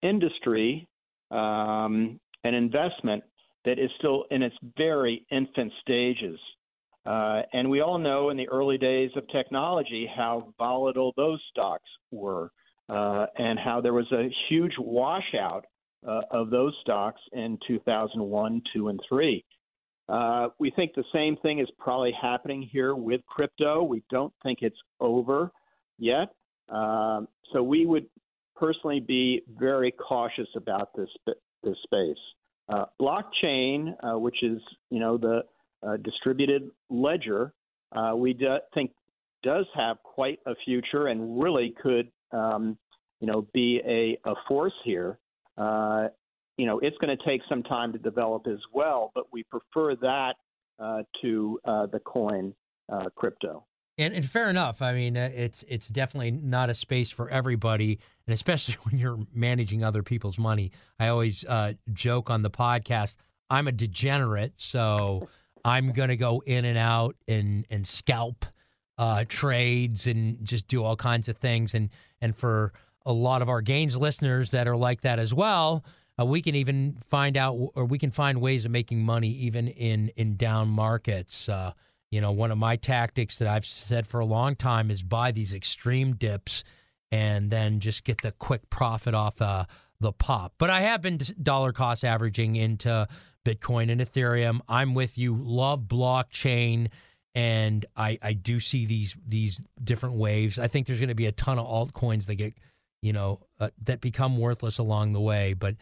industry, 0.02 0.88
um, 1.32 2.20
an 2.44 2.54
investment 2.54 3.24
that 3.66 3.80
is 3.80 3.90
still 3.98 4.26
in 4.30 4.44
its 4.44 4.56
very 4.78 5.26
infant 5.32 5.72
stages. 5.82 6.40
Uh, 7.06 7.42
and 7.54 7.70
we 7.70 7.82
all 7.82 7.98
know 7.98 8.30
in 8.30 8.38
the 8.38 8.48
early 8.50 8.78
days 8.78 9.12
of 9.16 9.28
technology 9.30 10.10
how 10.14 10.54
volatile 10.58 11.14
those 11.18 11.42
stocks 11.50 11.90
were, 12.12 12.52
uh, 12.90 13.26
and 13.38 13.60
how 13.60 13.82
there 13.82 13.94
was 13.94 14.10
a 14.12 14.30
huge 14.50 14.74
washout 14.78 15.66
uh, 16.08 16.22
of 16.32 16.50
those 16.50 16.74
stocks 16.82 17.22
in 17.34 17.58
2001, 17.68 18.62
2, 18.74 18.90
and 18.90 19.00
3. 19.08 19.44
Uh, 20.14 20.50
we 20.60 20.70
think 20.70 20.94
the 20.94 21.04
same 21.12 21.36
thing 21.38 21.58
is 21.58 21.68
probably 21.80 22.12
happening 22.12 22.62
here 22.72 22.94
with 22.94 23.22
crypto. 23.26 23.82
We 23.82 24.04
don't 24.12 24.32
think 24.44 24.60
it's 24.62 24.78
over 25.00 25.52
yet. 25.98 26.36
Um, 26.70 27.28
so 27.52 27.64
we 27.64 27.88
would 27.88 28.06
personally 28.56 29.00
be 29.00 29.42
very 29.58 29.92
cautious 29.92 30.48
about 30.56 30.90
this 30.96 31.10
this 31.64 31.76
space. 31.84 32.18
Uh, 32.70 32.86
blockchain, 33.02 33.96
uh, 34.04 34.20
which 34.20 34.44
is 34.44 34.62
you 34.92 35.00
know 35.00 35.18
the 35.18 35.42
uh, 35.82 35.98
distributed 35.98 36.70
ledger, 36.92 37.52
uh, 37.94 38.14
we 38.16 38.34
do 38.34 38.58
think 38.76 38.92
does 39.42 39.66
have 39.74 39.98
quite 40.04 40.38
a 40.46 40.54
future 40.64 41.08
and 41.08 41.42
really 41.42 41.74
could 41.82 42.08
um, 42.32 42.78
you 43.20 43.26
know 43.26 43.48
be 43.52 43.82
a, 43.84 44.30
a 44.30 44.36
force 44.48 44.74
here. 44.86 45.18
You 46.58 46.66
know, 46.66 46.80
it's 46.80 46.98
going 46.98 47.16
to 47.16 47.26
take 47.26 47.42
some 47.50 47.64
time 47.64 47.92
to 47.94 47.98
develop 47.98 48.48
as 48.48 48.60
well, 48.72 49.12
but 49.16 49.26
we 49.32 49.44
prefer 49.44 49.96
that 49.96 50.36
uh, 50.80 51.04
to 51.22 51.60
uh, 51.66 51.86
the 51.88 52.00
coin 52.00 52.54
uh, 52.92 53.10
crypto. 53.16 53.66
And, 53.98 54.14
and, 54.16 54.28
fair 54.28 54.50
enough. 54.50 54.82
I 54.82 54.94
mean, 54.94 55.16
uh, 55.16 55.30
it's 55.36 55.64
it's 55.68 55.88
definitely 55.88 56.32
not 56.32 56.72
a 56.72 56.74
space 56.74 57.12
for 57.12 57.30
everybody, 57.30 58.00
and 58.26 58.34
especially 58.34 58.76
when 58.84 58.98
you're 58.98 59.20
managing 59.34 59.84
other 59.84 60.02
people's 60.02 60.40
money. 60.40 60.72
I 61.00 61.10
always 61.10 61.46
uh, 61.46 61.74
joke 61.92 62.30
on 62.30 62.42
the 62.42 62.50
podcast. 62.50 63.18
I'm 63.50 63.68
a 63.68 63.72
degenerate, 63.72 64.54
so 64.58 65.28
I'm 65.64 65.92
going 65.92 66.10
to 66.10 66.18
go 66.18 66.42
in 66.46 66.66
and 66.66 66.78
out 66.78 67.16
and 67.28 67.68
and 67.70 67.88
scalp 67.88 68.46
uh, 68.98 69.26
trades 69.28 70.08
and 70.08 70.44
just 70.44 70.68
do 70.68 70.84
all 70.84 70.96
kinds 70.96 71.30
of 71.30 71.38
things. 71.38 71.76
And 71.76 71.90
and 72.20 72.36
for 72.36 72.74
a 73.06 73.14
lot 73.14 73.42
of 73.42 73.50
our 73.50 73.62
gains 73.62 73.96
listeners 73.96 74.52
that 74.52 74.68
are 74.68 74.78
like 74.78 75.02
that 75.02 75.20
as 75.20 75.34
well, 75.36 75.84
uh, 76.20 76.26
we 76.26 76.42
can 76.42 76.56
even 76.56 76.98
find 77.08 77.38
out, 77.38 77.54
or 77.76 77.86
we 77.86 77.98
can 77.98 78.12
find 78.12 78.40
ways 78.40 78.66
of 78.66 78.72
making 78.72 79.04
money 79.04 79.30
even 79.30 79.68
in 79.68 80.10
in 80.16 80.36
down 80.36 80.68
markets. 80.70 81.50
Uh, 81.50 81.74
you 82.12 82.22
know, 82.22 82.32
one 82.32 82.52
of 82.52 82.58
my 82.58 82.76
tactics 82.76 83.40
that 83.40 83.48
I've 83.48 83.66
said 83.66 84.06
for 84.06 84.20
a 84.20 84.26
long 84.26 84.56
time 84.56 84.92
is 84.92 85.02
buy 85.02 85.32
these 85.32 85.54
extreme 85.54 86.16
dips 86.16 86.64
and 87.12 87.50
then 87.50 87.80
just 87.80 88.04
get 88.04 88.22
the 88.22 88.32
quick 88.34 88.70
profit 88.70 89.16
off 89.16 89.42
uh, 89.42 89.66
the 90.00 90.12
pop. 90.12 90.54
But 90.60 90.70
I 90.70 90.82
have 90.82 91.02
been 91.02 91.20
dollar 91.42 91.72
cost 91.72 92.06
averaging 92.06 92.56
into 92.56 93.08
Bitcoin 93.44 93.92
and 93.92 94.00
Ethereum. 94.00 94.60
I'm 94.70 94.94
with 94.94 95.18
you. 95.18 95.36
Love 95.36 95.82
blockchain, 95.82 96.90
and 97.34 97.86
I 97.98 98.20
I 98.22 98.34
do 98.34 98.60
see 98.60 98.86
these 98.86 99.16
these 99.28 99.60
different 99.84 100.16
waves. 100.16 100.60
I 100.60 100.68
think 100.68 100.86
there's 100.86 101.00
going 101.00 101.10
to 101.10 101.16
be 101.16 101.26
a 101.26 101.32
ton 101.32 101.58
of 101.58 101.66
altcoins 101.66 102.28
that 102.28 102.36
get 102.36 102.54
you 103.04 103.12
know, 103.12 103.42
uh, 103.60 103.70
that 103.84 104.00
become 104.00 104.38
worthless 104.38 104.78
along 104.78 105.12
the 105.12 105.20
way. 105.20 105.54
But 105.54 105.76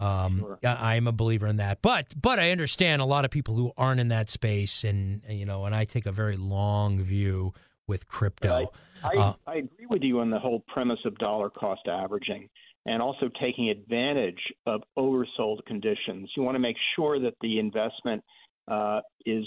um, 0.00 0.40
sure. 0.40 0.58
I, 0.64 0.96
am 0.96 1.06
a 1.06 1.12
believer 1.12 1.46
in 1.46 1.56
that. 1.56 1.82
But 1.82 2.06
but 2.20 2.38
I 2.38 2.50
understand 2.50 3.02
a 3.02 3.04
lot 3.04 3.24
of 3.24 3.30
people 3.30 3.54
who 3.54 3.72
aren't 3.76 4.00
in 4.00 4.08
that 4.08 4.30
space, 4.30 4.84
and 4.84 5.22
you 5.28 5.44
know, 5.44 5.64
and 5.64 5.74
I 5.74 5.84
take 5.84 6.06
a 6.06 6.12
very 6.12 6.36
long 6.36 7.00
view 7.00 7.52
with 7.86 8.06
crypto. 8.06 8.70
I, 9.02 9.16
I, 9.16 9.20
uh, 9.20 9.34
I 9.46 9.54
agree 9.56 9.86
with 9.88 10.02
you 10.02 10.20
on 10.20 10.30
the 10.30 10.38
whole 10.38 10.62
premise 10.68 11.00
of 11.04 11.16
dollar 11.18 11.50
cost 11.50 11.88
averaging 11.88 12.48
and 12.88 13.02
also 13.02 13.28
taking 13.40 13.68
advantage 13.68 14.40
of 14.66 14.82
oversold 14.98 15.64
conditions. 15.66 16.30
You 16.36 16.42
want 16.42 16.54
to 16.54 16.60
make 16.60 16.76
sure 16.96 17.20
that 17.20 17.34
the 17.40 17.58
investment 17.58 18.24
uh, 18.66 19.00
is 19.26 19.44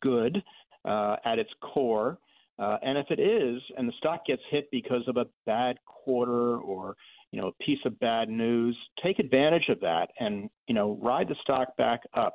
good 0.00 0.42
uh, 0.84 1.16
at 1.24 1.38
its 1.38 1.50
core. 1.60 2.18
Uh, 2.58 2.76
and 2.82 2.98
if 2.98 3.06
it 3.10 3.20
is, 3.20 3.62
and 3.76 3.88
the 3.88 3.92
stock 3.98 4.24
gets 4.26 4.42
hit 4.50 4.68
because 4.70 5.02
of 5.06 5.16
a 5.16 5.26
bad 5.46 5.76
quarter 5.86 6.58
or 6.58 6.96
you 7.30 7.40
know 7.40 7.48
a 7.48 7.64
piece 7.64 7.78
of 7.84 7.98
bad 8.00 8.28
news, 8.28 8.76
take 9.02 9.18
advantage 9.18 9.68
of 9.68 9.80
that 9.80 10.08
and 10.18 10.50
you 10.66 10.74
know 10.74 10.98
ride 11.00 11.28
the 11.28 11.36
stock 11.42 11.76
back 11.76 12.00
up. 12.14 12.34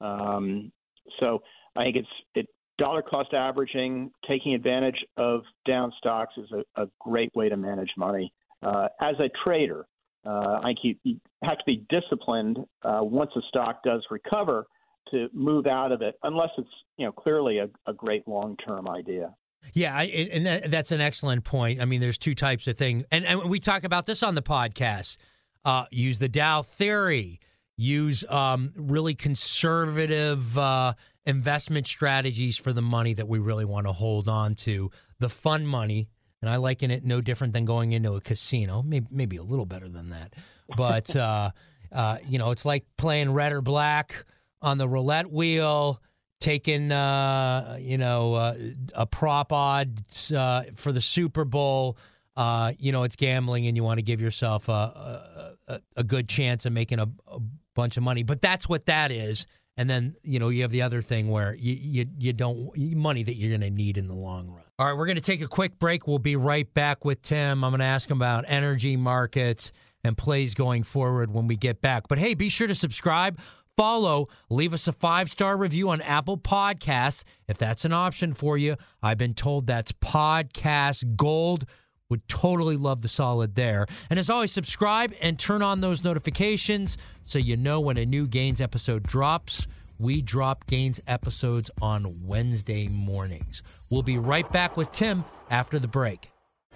Um, 0.00 0.72
so 1.20 1.42
I 1.76 1.84
think 1.84 1.96
it's 1.96 2.08
it 2.34 2.48
dollar 2.78 3.02
cost 3.02 3.34
averaging, 3.34 4.10
taking 4.26 4.54
advantage 4.54 5.04
of 5.16 5.42
down 5.66 5.92
stocks 5.98 6.34
is 6.36 6.50
a, 6.50 6.82
a 6.82 6.88
great 6.98 7.30
way 7.36 7.48
to 7.48 7.56
manage 7.56 7.90
money. 7.96 8.32
Uh, 8.62 8.88
as 9.00 9.14
a 9.20 9.28
trader, 9.44 9.86
uh, 10.26 10.60
I 10.62 10.74
think 10.82 10.98
you, 11.02 11.20
have 11.42 11.58
to 11.58 11.64
be 11.66 11.84
disciplined 11.88 12.58
uh, 12.82 13.00
once 13.02 13.30
a 13.36 13.40
stock 13.48 13.82
does 13.84 14.04
recover 14.10 14.66
to 15.10 15.28
move 15.32 15.66
out 15.66 15.92
of 15.92 16.02
it, 16.02 16.16
unless 16.22 16.50
it's 16.58 16.68
you 16.96 17.06
know 17.06 17.12
clearly 17.12 17.58
a, 17.58 17.68
a 17.86 17.92
great 17.92 18.26
long 18.26 18.56
term 18.56 18.88
idea. 18.88 19.34
Yeah, 19.74 19.96
I, 19.96 20.04
and 20.04 20.46
that, 20.46 20.70
that's 20.70 20.92
an 20.92 21.00
excellent 21.00 21.44
point. 21.44 21.80
I 21.80 21.84
mean, 21.84 22.00
there's 22.00 22.18
two 22.18 22.34
types 22.34 22.66
of 22.66 22.76
thing, 22.76 23.04
and 23.10 23.24
and 23.24 23.48
we 23.48 23.60
talk 23.60 23.84
about 23.84 24.06
this 24.06 24.22
on 24.22 24.34
the 24.34 24.42
podcast. 24.42 25.16
Uh, 25.64 25.84
use 25.90 26.18
the 26.18 26.28
Dow 26.28 26.62
theory. 26.62 27.40
Use 27.76 28.24
um, 28.28 28.72
really 28.76 29.14
conservative 29.14 30.56
uh, 30.58 30.94
investment 31.24 31.86
strategies 31.86 32.56
for 32.56 32.72
the 32.72 32.82
money 32.82 33.14
that 33.14 33.28
we 33.28 33.38
really 33.38 33.64
want 33.64 33.86
to 33.86 33.92
hold 33.92 34.28
on 34.28 34.54
to. 34.56 34.90
The 35.18 35.28
fun 35.28 35.66
money, 35.66 36.08
and 36.42 36.50
I 36.50 36.56
liken 36.56 36.90
it 36.90 37.04
no 37.04 37.20
different 37.20 37.52
than 37.52 37.64
going 37.64 37.92
into 37.92 38.14
a 38.14 38.20
casino. 38.20 38.82
Maybe 38.82 39.06
maybe 39.10 39.36
a 39.36 39.42
little 39.42 39.66
better 39.66 39.88
than 39.88 40.10
that, 40.10 40.34
but 40.76 41.14
uh, 41.16 41.50
uh, 41.92 42.18
you 42.28 42.38
know, 42.38 42.50
it's 42.50 42.64
like 42.64 42.84
playing 42.96 43.32
red 43.32 43.52
or 43.52 43.60
black 43.60 44.24
on 44.62 44.78
the 44.78 44.88
roulette 44.88 45.30
wheel 45.30 46.00
taking 46.40 46.90
uh, 46.90 47.78
you 47.80 47.98
know 47.98 48.34
uh, 48.34 48.56
a 48.94 49.06
prop 49.06 49.52
odd 49.52 50.00
uh, 50.34 50.64
for 50.74 50.92
the 50.92 51.00
Super 51.00 51.44
Bowl. 51.44 51.96
Uh, 52.36 52.72
you 52.78 52.92
know 52.92 53.04
it's 53.04 53.16
gambling, 53.16 53.66
and 53.66 53.76
you 53.76 53.84
want 53.84 53.98
to 53.98 54.02
give 54.02 54.20
yourself 54.20 54.68
a, 54.68 55.54
a, 55.68 55.80
a 55.96 56.04
good 56.04 56.28
chance 56.28 56.64
of 56.66 56.72
making 56.72 56.98
a, 56.98 57.08
a, 57.28 57.38
bunch 57.74 57.96
of 57.96 58.02
money. 58.02 58.22
But 58.22 58.40
that's 58.40 58.68
what 58.68 58.86
that 58.86 59.12
is. 59.12 59.46
And 59.76 59.88
then 59.88 60.16
you 60.22 60.38
know 60.38 60.48
you 60.48 60.62
have 60.62 60.70
the 60.70 60.82
other 60.82 61.02
thing 61.02 61.28
where 61.28 61.54
you 61.54 61.74
you, 61.74 62.06
you 62.18 62.32
don't 62.32 62.76
money 62.96 63.22
that 63.22 63.34
you're 63.34 63.50
going 63.50 63.60
to 63.60 63.70
need 63.70 63.98
in 63.98 64.08
the 64.08 64.14
long 64.14 64.48
run. 64.48 64.64
All 64.78 64.86
right, 64.86 64.96
we're 64.96 65.06
going 65.06 65.16
to 65.16 65.22
take 65.22 65.42
a 65.42 65.48
quick 65.48 65.78
break. 65.78 66.06
We'll 66.06 66.18
be 66.18 66.36
right 66.36 66.72
back 66.72 67.04
with 67.04 67.22
Tim. 67.22 67.64
I'm 67.64 67.70
going 67.70 67.80
to 67.80 67.84
ask 67.84 68.10
him 68.10 68.16
about 68.16 68.44
energy 68.48 68.96
markets 68.96 69.72
and 70.02 70.16
plays 70.16 70.54
going 70.54 70.82
forward 70.82 71.32
when 71.32 71.46
we 71.46 71.56
get 71.56 71.80
back. 71.80 72.08
But 72.08 72.18
hey, 72.18 72.34
be 72.34 72.48
sure 72.48 72.66
to 72.66 72.74
subscribe 72.74 73.38
follow, 73.76 74.28
leave 74.48 74.74
us 74.74 74.88
a 74.88 74.92
five 74.92 75.30
star 75.30 75.56
review 75.56 75.90
on 75.90 76.00
Apple 76.02 76.38
Podcasts. 76.38 77.24
If 77.48 77.58
that's 77.58 77.84
an 77.84 77.92
option 77.92 78.34
for 78.34 78.58
you, 78.58 78.76
I've 79.02 79.18
been 79.18 79.34
told 79.34 79.66
that's 79.66 79.92
podcast 79.92 81.16
gold. 81.16 81.66
Would 82.08 82.26
totally 82.26 82.76
love 82.76 83.02
the 83.02 83.08
solid 83.08 83.54
there. 83.54 83.86
And 84.10 84.18
as 84.18 84.28
always, 84.28 84.50
subscribe 84.50 85.12
and 85.20 85.38
turn 85.38 85.62
on 85.62 85.80
those 85.80 86.02
notifications 86.02 86.98
so 87.22 87.38
you 87.38 87.56
know 87.56 87.80
when 87.80 87.96
a 87.96 88.04
new 88.04 88.26
Gains 88.26 88.60
episode 88.60 89.04
drops. 89.04 89.68
We 90.00 90.20
drop 90.20 90.66
Gains 90.66 91.00
episodes 91.06 91.70
on 91.80 92.06
Wednesday 92.24 92.88
mornings. 92.88 93.62
We'll 93.90 94.02
be 94.02 94.18
right 94.18 94.48
back 94.50 94.76
with 94.76 94.90
Tim 94.92 95.24
after 95.50 95.78
the 95.78 95.88
break. 95.88 96.30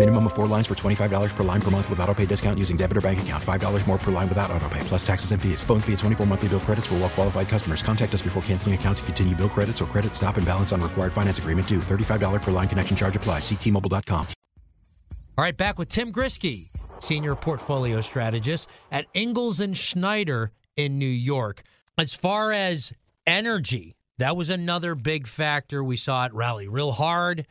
Minimum 0.00 0.28
of 0.28 0.32
four 0.32 0.46
lines 0.46 0.66
for 0.66 0.74
$25 0.74 1.36
per 1.36 1.44
line 1.44 1.60
per 1.60 1.70
month 1.70 1.90
with 1.90 2.00
auto 2.00 2.14
pay 2.14 2.24
discount 2.24 2.58
using 2.58 2.74
debit 2.74 2.96
or 2.96 3.02
bank 3.02 3.20
account. 3.20 3.44
$5 3.44 3.86
more 3.86 3.98
per 3.98 4.10
line 4.10 4.30
without 4.30 4.50
auto 4.50 4.66
pay, 4.70 4.80
plus 4.84 5.06
taxes 5.06 5.30
and 5.32 5.42
fees. 5.42 5.62
Phone 5.62 5.82
fee 5.82 5.92
at 5.92 5.98
24 5.98 6.24
monthly 6.24 6.48
bill 6.48 6.58
credits 6.58 6.86
for 6.86 6.94
well 6.94 7.10
qualified 7.10 7.50
customers. 7.50 7.82
Contact 7.82 8.14
us 8.14 8.22
before 8.22 8.42
canceling 8.44 8.74
account 8.74 8.96
to 8.96 9.02
continue 9.04 9.36
bill 9.36 9.50
credits 9.50 9.82
or 9.82 9.84
credit 9.84 10.14
stop 10.14 10.38
and 10.38 10.46
balance 10.46 10.72
on 10.72 10.80
required 10.80 11.12
finance 11.12 11.38
agreement 11.38 11.68
due. 11.68 11.80
$35 11.80 12.40
per 12.40 12.50
line 12.50 12.66
connection 12.66 12.96
charge 12.96 13.14
applies. 13.14 13.42
Ctmobile.com. 13.42 14.26
All 15.36 15.44
right, 15.44 15.56
back 15.56 15.78
with 15.78 15.90
Tim 15.90 16.10
Grisky, 16.10 16.74
senior 16.98 17.36
portfolio 17.36 18.00
strategist 18.00 18.68
at 18.90 19.04
Ingalls 19.14 19.60
and 19.60 19.76
Snyder 19.76 20.50
in 20.78 20.98
New 20.98 21.04
York. 21.04 21.62
As 21.98 22.14
far 22.14 22.52
as 22.52 22.94
energy, 23.26 23.96
that 24.16 24.34
was 24.34 24.48
another 24.48 24.94
big 24.94 25.26
factor. 25.26 25.84
We 25.84 25.98
saw 25.98 26.24
it 26.24 26.32
rally 26.32 26.68
real 26.68 26.92
hard 26.92 27.46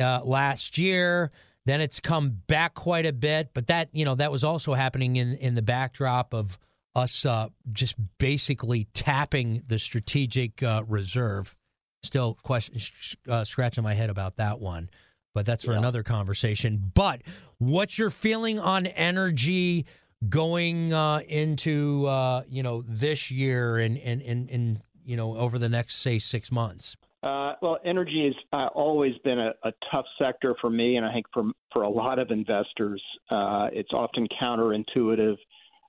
uh, 0.00 0.22
last 0.24 0.78
year. 0.78 1.30
Then 1.66 1.80
it's 1.80 2.00
come 2.00 2.40
back 2.46 2.74
quite 2.74 3.04
a 3.04 3.12
bit, 3.12 3.50
but 3.52 3.66
that 3.66 3.90
you 3.92 4.04
know 4.04 4.14
that 4.14 4.32
was 4.32 4.44
also 4.44 4.72
happening 4.74 5.16
in 5.16 5.34
in 5.34 5.54
the 5.54 5.62
backdrop 5.62 6.32
of 6.32 6.58
us 6.94 7.26
uh, 7.26 7.48
just 7.72 7.94
basically 8.18 8.86
tapping 8.94 9.62
the 9.66 9.78
strategic 9.78 10.62
uh, 10.62 10.82
reserve. 10.88 11.54
Still, 12.02 12.38
question 12.42 12.80
uh, 13.28 13.44
scratching 13.44 13.84
my 13.84 13.94
head 13.94 14.10
about 14.10 14.36
that 14.36 14.60
one 14.60 14.88
but 15.36 15.44
that's 15.44 15.64
for 15.64 15.72
yeah. 15.72 15.78
another 15.78 16.02
conversation. 16.02 16.90
But 16.94 17.20
what's 17.58 17.98
your 17.98 18.08
feeling 18.08 18.58
on 18.58 18.86
energy 18.86 19.84
going 20.30 20.94
uh, 20.94 21.20
into 21.28 22.06
uh, 22.06 22.42
you 22.48 22.62
know 22.62 22.82
this 22.88 23.30
year 23.30 23.76
and 23.76 23.98
and, 23.98 24.22
and 24.22 24.48
and 24.48 24.80
you 25.04 25.14
know 25.14 25.36
over 25.36 25.58
the 25.58 25.68
next 25.68 25.96
say 25.96 26.18
six 26.18 26.50
months? 26.50 26.96
Uh, 27.26 27.54
well, 27.60 27.78
energy 27.84 28.24
has 28.26 28.34
uh, 28.52 28.68
always 28.68 29.14
been 29.24 29.40
a, 29.40 29.50
a, 29.64 29.72
tough 29.90 30.04
sector 30.16 30.54
for 30.60 30.70
me, 30.70 30.96
and 30.96 31.04
I 31.04 31.12
think 31.12 31.26
for 31.34 31.42
for 31.74 31.82
a 31.82 31.88
lot 31.88 32.20
of 32.20 32.30
investors, 32.30 33.02
uh, 33.32 33.68
it's 33.72 33.92
often 33.92 34.28
counterintuitive. 34.40 35.36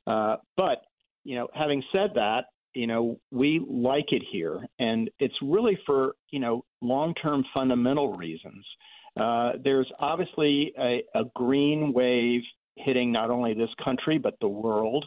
Uh, 0.08 0.38
but 0.56 0.80
you 1.24 1.36
know, 1.36 1.48
having 1.54 1.84
said 1.94 2.12
that, 2.16 2.46
you 2.74 2.88
know, 2.88 3.20
we 3.32 3.64
like 3.70 4.12
it 4.14 4.24
here, 4.32 4.66
and 4.80 5.12
it's 5.20 5.36
really 5.44 5.78
for 5.86 6.16
you 6.32 6.40
know 6.40 6.66
long-term 6.82 7.46
fundamental 7.54 8.18
reasons. 8.18 8.66
Uh, 9.16 9.54
there's 9.64 9.92
obviously 10.00 10.74
a, 10.80 11.04
a, 11.14 11.24
green 11.36 11.94
wave 11.94 12.42
hitting 12.76 13.12
not 13.12 13.32
only 13.32 13.54
this 13.54 13.70
country 13.84 14.18
but 14.18 14.36
the 14.42 14.48
world, 14.48 15.06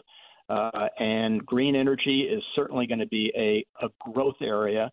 uh, 0.48 0.88
and 0.98 1.44
green 1.46 1.74
energy 1.74 2.22
is 2.22 2.42
certainly 2.56 2.86
going 2.86 2.98
to 2.98 3.06
be 3.06 3.32
a, 3.36 3.64
a, 3.84 3.88
growth 4.12 4.42
area, 4.42 4.90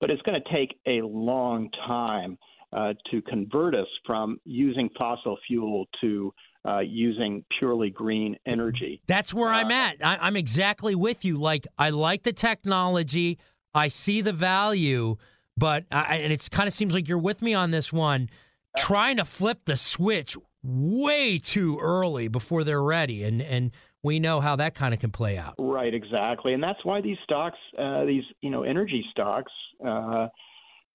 but 0.00 0.10
it's 0.10 0.22
going 0.22 0.40
to 0.40 0.52
take 0.52 0.78
a 0.86 1.00
long 1.02 1.70
time 1.86 2.38
uh, 2.72 2.92
to 3.10 3.22
convert 3.22 3.74
us 3.74 3.86
from 4.04 4.38
using 4.44 4.88
fossil 4.98 5.36
fuel 5.46 5.86
to 6.00 6.32
uh, 6.66 6.80
using 6.80 7.44
purely 7.58 7.90
green 7.90 8.36
energy. 8.44 9.00
That's 9.06 9.32
where 9.32 9.52
I'm 9.52 9.68
uh, 9.68 9.74
at. 9.74 10.04
I, 10.04 10.16
I'm 10.16 10.36
exactly 10.36 10.94
with 10.94 11.24
you. 11.24 11.36
Like 11.36 11.66
I 11.78 11.90
like 11.90 12.24
the 12.24 12.32
technology, 12.32 13.38
I 13.74 13.88
see 13.88 14.20
the 14.20 14.32
value, 14.32 15.16
but 15.56 15.84
I, 15.92 16.16
and 16.16 16.32
it 16.32 16.48
kind 16.50 16.66
of 16.66 16.74
seems 16.74 16.92
like 16.92 17.08
you're 17.08 17.18
with 17.18 17.40
me 17.40 17.54
on 17.54 17.70
this 17.70 17.92
one 17.92 18.28
trying 18.76 19.16
to 19.16 19.24
flip 19.24 19.60
the 19.64 19.76
switch 19.76 20.36
way 20.62 21.38
too 21.38 21.78
early 21.80 22.28
before 22.28 22.64
they're 22.64 22.82
ready, 22.82 23.22
and 23.22 23.40
and 23.40 23.70
we 24.02 24.18
know 24.18 24.40
how 24.40 24.56
that 24.56 24.74
kind 24.74 24.94
of 24.94 25.00
can 25.00 25.10
play 25.10 25.36
out. 25.36 25.54
Right, 25.58 25.92
exactly, 25.92 26.52
and 26.54 26.62
that's 26.62 26.84
why 26.84 27.00
these 27.00 27.18
stocks, 27.24 27.58
uh, 27.78 28.04
these 28.04 28.24
you 28.40 28.50
know 28.50 28.62
energy 28.62 29.04
stocks, 29.10 29.52
uh, 29.84 30.28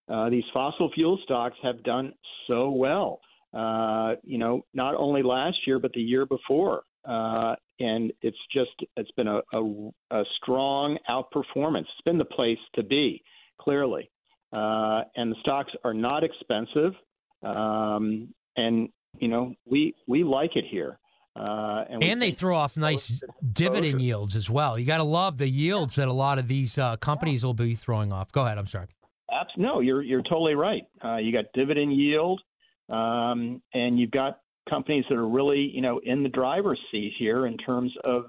uh, 0.09 0.29
these 0.29 0.43
fossil 0.53 0.91
fuel 0.93 1.19
stocks 1.23 1.57
have 1.63 1.83
done 1.83 2.13
so 2.47 2.71
well. 2.71 3.19
Uh, 3.53 4.15
you 4.23 4.37
know, 4.37 4.61
not 4.73 4.95
only 4.95 5.23
last 5.23 5.57
year 5.67 5.77
but 5.79 5.91
the 5.93 6.01
year 6.01 6.25
before, 6.25 6.83
uh, 7.05 7.55
and 7.79 8.13
it's 8.21 8.37
just 8.53 8.71
it's 8.95 9.11
been 9.11 9.27
a, 9.27 9.41
a, 9.53 9.89
a 10.11 10.23
strong 10.41 10.97
outperformance. 11.09 11.81
It's 11.81 12.05
been 12.05 12.17
the 12.17 12.25
place 12.25 12.59
to 12.75 12.83
be, 12.83 13.23
clearly. 13.59 14.09
Uh, 14.53 15.03
and 15.15 15.31
the 15.31 15.37
stocks 15.39 15.71
are 15.83 15.93
not 15.93 16.23
expensive. 16.23 16.93
Um, 17.43 18.33
and 18.57 18.89
you 19.19 19.27
know, 19.27 19.53
we 19.65 19.95
we 20.07 20.23
like 20.23 20.55
it 20.55 20.65
here. 20.69 20.99
Uh, 21.35 21.85
and, 21.89 22.03
and 22.03 22.21
they 22.21 22.31
throw 22.31 22.57
off 22.57 22.75
nice 22.75 23.11
dividend 23.53 24.01
yields 24.01 24.35
as 24.35 24.49
well. 24.49 24.77
You 24.77 24.85
got 24.85 24.97
to 24.97 25.03
love 25.03 25.37
the 25.37 25.47
yields 25.47 25.95
that 25.95 26.07
a 26.07 26.13
lot 26.13 26.39
of 26.39 26.47
these 26.47 26.77
uh, 26.77 26.97
companies 26.97 27.43
will 27.43 27.53
be 27.53 27.73
throwing 27.73 28.11
off. 28.11 28.31
Go 28.31 28.45
ahead. 28.45 28.57
I'm 28.57 28.67
sorry. 28.67 28.87
no, 29.55 29.79
you're 29.79 30.01
you're 30.01 30.23
totally 30.23 30.55
right. 30.55 30.83
Uh, 31.03 31.17
you 31.17 31.31
got 31.31 31.45
dividend 31.53 31.95
yield, 31.95 32.41
um, 32.89 33.61
and 33.73 33.97
you've 33.97 34.11
got 34.11 34.39
companies 34.69 35.05
that 35.09 35.15
are 35.15 35.27
really, 35.27 35.71
you 35.73 35.81
know, 35.81 36.01
in 36.03 36.21
the 36.21 36.29
driver's 36.29 36.79
seat 36.91 37.13
here 37.17 37.47
in 37.47 37.57
terms 37.57 37.93
of 38.03 38.25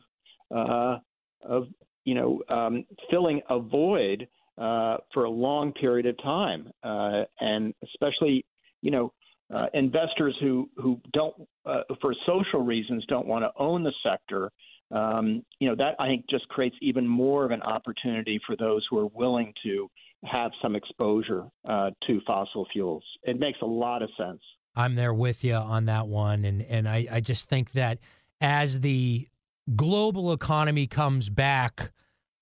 uh, 0.55 0.99
of 1.43 1.67
you 2.05 2.15
know 2.15 2.41
um, 2.49 2.85
filling 3.11 3.41
a 3.51 3.59
void 3.59 4.29
uh, 4.59 4.99
for 5.13 5.25
a 5.25 5.31
long 5.31 5.73
period 5.73 6.07
of 6.07 6.17
time, 6.23 6.71
uh, 6.85 7.25
and 7.41 7.75
especially 7.83 8.45
you 8.81 8.93
know 8.93 9.13
uh, 9.53 9.67
investors 9.75 10.37
who 10.41 10.69
who 10.77 11.01
don't 11.13 11.35
uh, 11.67 11.83
for 12.01 12.15
social 12.27 12.61
reasons 12.61 13.05
don't 13.09 13.27
want 13.27 13.45
to 13.45 13.51
own 13.61 13.83
the 13.83 13.93
sector. 14.03 14.51
Um, 14.91 15.43
you 15.59 15.69
know 15.69 15.77
that 15.77 15.95
I 15.99 16.07
think 16.07 16.25
just 16.29 16.49
creates 16.49 16.77
even 16.81 17.07
more 17.07 17.45
of 17.45 17.51
an 17.51 17.63
opportunity 17.63 18.41
for 18.47 18.57
those 18.57 18.87
who 18.91 18.99
are 18.99 19.09
willing 19.15 19.53
to 19.65 19.91
have 20.25 20.53
some 20.63 20.77
exposure 20.77 21.45
uh, 21.69 21.91
to 22.07 22.21
fossil 22.27 22.67
fuels. 22.73 23.05
It 23.25 23.39
makes 23.39 23.59
a 23.63 23.67
lot 23.67 24.03
of 24.03 24.11
sense. 24.17 24.41
I'm 24.75 24.95
there 24.95 25.13
with 25.15 25.45
you 25.45 25.55
on 25.55 25.87
that 25.87 26.07
one, 26.07 26.45
and 26.45 26.63
and 26.63 26.89
I, 26.89 27.07
I 27.11 27.21
just 27.21 27.49
think 27.49 27.73
that 27.73 27.99
as 28.41 28.81
the 28.81 29.29
global 29.77 30.33
economy 30.33 30.87
comes 30.87 31.29
back, 31.29 31.93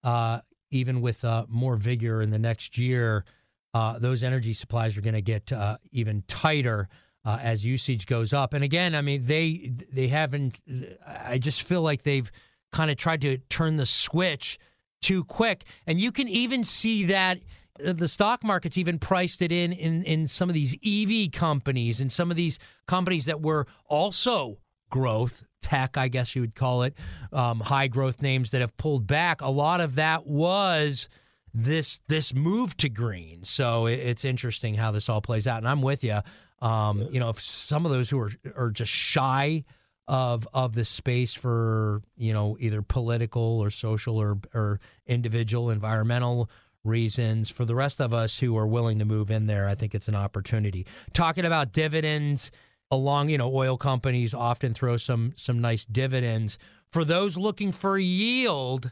uh, 0.04 0.40
even 0.70 1.00
with 1.00 1.24
uh, 1.24 1.46
more 1.48 1.76
vigor 1.76 2.22
in 2.22 2.30
the 2.30 2.38
next 2.38 2.78
year, 2.78 3.24
uh, 3.74 3.98
those 3.98 4.22
energy 4.22 4.54
supplies 4.54 4.96
are 4.96 5.00
going 5.00 5.14
to 5.14 5.22
get 5.22 5.52
uh, 5.52 5.78
even 5.92 6.22
tighter 6.26 6.88
uh, 7.24 7.38
as 7.40 7.64
usage 7.64 8.06
goes 8.06 8.32
up. 8.32 8.54
And 8.54 8.64
again, 8.64 8.94
I 8.94 9.02
mean, 9.02 9.26
they 9.26 9.72
they 9.92 10.08
haven't. 10.08 10.60
I 11.06 11.38
just 11.38 11.62
feel 11.62 11.82
like 11.82 12.02
they've 12.02 12.30
kind 12.72 12.90
of 12.90 12.96
tried 12.96 13.20
to 13.22 13.38
turn 13.48 13.76
the 13.76 13.86
switch 13.86 14.58
too 15.02 15.24
quick, 15.24 15.64
and 15.86 16.00
you 16.00 16.12
can 16.12 16.28
even 16.28 16.64
see 16.64 17.04
that 17.04 17.40
uh, 17.84 17.92
the 17.92 18.08
stock 18.08 18.42
market's 18.42 18.78
even 18.78 18.98
priced 18.98 19.42
it 19.42 19.52
in 19.52 19.72
in 19.72 20.02
in 20.04 20.26
some 20.26 20.48
of 20.48 20.54
these 20.54 20.76
EV 20.84 21.30
companies 21.32 22.00
and 22.00 22.10
some 22.10 22.30
of 22.30 22.36
these 22.36 22.58
companies 22.86 23.26
that 23.26 23.40
were 23.40 23.66
also 23.86 24.58
growth 24.90 25.44
tech, 25.62 25.96
I 25.96 26.08
guess 26.08 26.34
you 26.34 26.40
would 26.42 26.54
call 26.54 26.82
it, 26.82 26.94
um, 27.32 27.60
high 27.60 27.86
growth 27.86 28.22
names 28.22 28.50
that 28.50 28.60
have 28.60 28.76
pulled 28.76 29.06
back. 29.06 29.40
A 29.40 29.50
lot 29.50 29.80
of 29.80 29.94
that 29.96 30.26
was 30.26 31.08
this 31.54 32.00
this 32.08 32.34
move 32.34 32.76
to 32.78 32.88
green. 32.88 33.44
So 33.44 33.86
it, 33.86 34.00
it's 34.00 34.24
interesting 34.24 34.74
how 34.74 34.90
this 34.90 35.08
all 35.08 35.20
plays 35.20 35.46
out. 35.46 35.58
And 35.58 35.68
I'm 35.68 35.82
with 35.82 36.04
you. 36.04 36.20
Um, 36.60 37.08
you 37.10 37.20
know, 37.20 37.30
if 37.30 37.40
some 37.40 37.86
of 37.86 37.92
those 37.92 38.10
who 38.10 38.20
are 38.20 38.30
are 38.56 38.70
just 38.70 38.92
shy 38.92 39.64
of 40.08 40.48
of 40.52 40.74
the 40.74 40.84
space 40.84 41.34
for 41.34 42.02
you 42.16 42.32
know 42.32 42.56
either 42.60 42.82
political 42.82 43.60
or 43.60 43.70
social 43.70 44.16
or 44.16 44.38
or 44.54 44.80
individual 45.06 45.70
environmental 45.70 46.50
reasons 46.82 47.50
for 47.50 47.64
the 47.64 47.74
rest 47.74 48.00
of 48.00 48.14
us 48.14 48.38
who 48.38 48.56
are 48.56 48.66
willing 48.66 48.98
to 48.98 49.04
move 49.04 49.30
in 49.30 49.46
there 49.46 49.68
i 49.68 49.74
think 49.74 49.94
it's 49.94 50.08
an 50.08 50.14
opportunity 50.14 50.86
talking 51.12 51.44
about 51.44 51.74
dividends 51.74 52.50
along, 52.90 53.28
you 53.28 53.38
know, 53.38 53.54
oil 53.54 53.76
companies 53.76 54.34
often 54.34 54.74
throw 54.74 54.96
some 54.96 55.32
some 55.36 55.60
nice 55.60 55.84
dividends 55.84 56.58
for 56.90 57.04
those 57.04 57.36
looking 57.36 57.72
for 57.72 57.96
yield. 57.98 58.90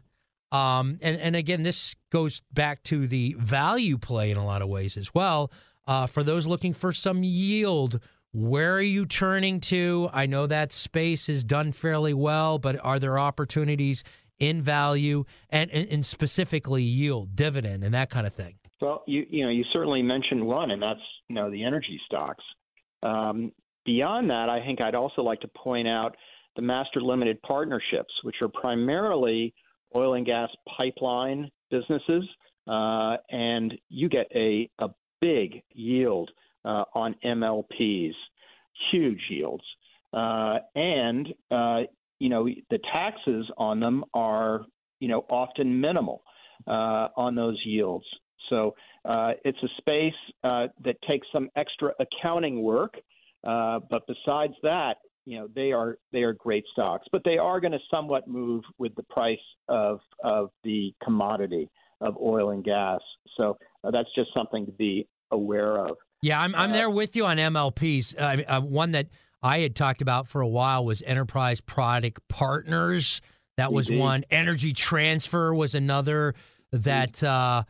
Um, 0.51 0.99
and 1.03 1.21
and 1.21 1.37
again, 1.37 1.63
this 1.63 1.95
goes 2.11 2.43
back 2.53 2.83
to 2.85 3.07
the 3.07 3.37
value 3.39 3.99
play 3.99 4.31
in 4.31 4.37
a 4.37 4.45
lot 4.45 4.63
of 4.63 4.69
ways 4.69 4.97
as 4.97 5.15
well. 5.15 5.51
Uh, 5.87 6.07
for 6.07 6.23
those 6.23 6.47
looking 6.47 6.73
for 6.73 6.93
some 6.93 7.23
yield, 7.23 8.01
where 8.33 8.75
are 8.75 8.81
you 8.81 9.07
turning 9.07 9.61
to? 9.61 10.09
I 10.13 10.27
know 10.27 10.47
that 10.47 10.73
space 10.73 11.29
is 11.29 11.45
done 11.45 11.73
fairly 11.73 12.15
well, 12.15 12.59
but 12.59 12.83
are 12.85 12.99
there 12.99 13.19
opportunities 13.19 14.05
in 14.39 14.63
value 14.63 15.25
and, 15.51 15.71
and, 15.71 16.07
specifically 16.07 16.83
yield, 16.83 17.35
dividend, 17.35 17.83
and 17.83 17.93
that 17.95 18.09
kind 18.09 18.27
of 18.27 18.35
thing? 18.35 18.55
Well, 18.81 19.03
you 19.07 19.27
you 19.29 19.45
know 19.45 19.51
you 19.51 19.65
certainly 19.73 20.03
mentioned 20.03 20.47
one, 20.47 20.71
and 20.71 20.83
that's 20.83 21.01
you 21.29 21.35
know 21.35 21.51
the 21.51 21.65
energy 21.65 22.01
stocks. 22.07 22.45
Um, 23.03 23.53
Beyond 23.89 24.29
that, 24.29 24.51
I 24.51 24.63
think 24.67 24.83
I'd 24.83 24.95
also 24.95 25.23
like 25.23 25.41
to 25.41 25.49
point 25.49 25.89
out 25.89 26.15
the 26.57 26.61
master 26.63 27.01
limited 27.01 27.41
partnerships, 27.41 28.13
which 28.23 28.37
are 28.43 28.49
primarily 28.49 29.55
oil 29.97 30.15
and 30.15 30.27
gas 30.27 30.49
pipeline 30.79 31.51
businesses, 31.71 32.25
uh, 32.67 33.17
and 33.31 33.75
you 33.89 34.09
get 34.09 34.27
a, 34.35 34.69
a 34.79 34.89
big 35.21 35.63
yield 35.73 36.31
uh, 36.65 36.85
on 36.95 37.15
MLPs, 37.25 38.13
huge 38.91 39.21
yields. 39.31 39.65
Uh, 40.13 40.59
and, 40.75 41.29
uh, 41.51 41.81
you 42.19 42.29
know, 42.29 42.49
the 42.71 42.79
taxes 42.93 43.47
on 43.57 43.81
them 43.81 44.05
are, 44.15 44.65
you 45.01 45.09
know, 45.09 45.25
often 45.31 45.81
minimal 45.81 46.23
uh, 46.67 47.09
on 47.17 47.35
those 47.35 47.61
yields. 47.65 48.05
So 48.51 48.75
uh, 49.05 49.33
it's 49.45 49.59
a 49.63 49.69
space 49.79 50.15
that 50.43 50.97
takes 51.07 51.27
some 51.33 51.49
extra 51.57 51.93
accounting 52.01 52.63
work 52.63 52.95
but 53.43 54.07
besides 54.07 54.55
that, 54.63 54.97
you 55.29 55.39
know, 55.39 55.47
they 55.55 55.73
are 55.73 55.99
they 56.11 56.23
are 56.23 56.33
great 56.33 56.65
stocks, 56.73 57.07
but 57.13 57.21
they 57.23 57.37
are 57.37 57.61
going 57.61 57.73
to 57.73 57.79
somewhat 57.91 58.27
move 58.27 58.65
with 58.79 58.95
the 58.95 59.03
price 59.03 59.37
of 59.69 60.01
of 60.25 60.49
the 60.65 60.95
commodity 61.05 61.69
of 62.01 62.17
oil 62.17 62.51
and 62.51 62.65
gas. 62.65 63.01
So 63.37 63.59
uh, 63.85 63.91
that's 63.91 64.09
just 64.15 64.31
something 64.35 64.65
to 64.65 64.73
be 64.73 65.07
aware 65.31 65.77
of. 65.85 65.99
Yeah, 66.23 66.41
I'm 66.41 66.55
I'm 66.55 66.71
uh, 66.71 66.73
there 66.73 66.89
with 66.89 67.15
you 67.15 67.27
on 67.27 67.37
MLPs. 67.37 68.15
Uh, 68.19 68.63
one 68.63 68.93
that 68.93 69.09
I 69.43 69.59
had 69.59 69.77
talked 69.77 70.01
about 70.01 70.29
for 70.29 70.41
a 70.41 70.49
while 70.49 70.87
was 70.87 71.03
Enterprise 71.03 71.61
Product 71.61 72.27
Partners. 72.29 73.21
That 73.59 73.71
was 73.71 73.91
indeed. 73.91 74.01
one. 74.01 74.25
Energy 74.31 74.73
Transfer 74.73 75.53
was 75.53 75.75
another 75.75 76.37
that 76.73 77.23
uh, 77.23 77.65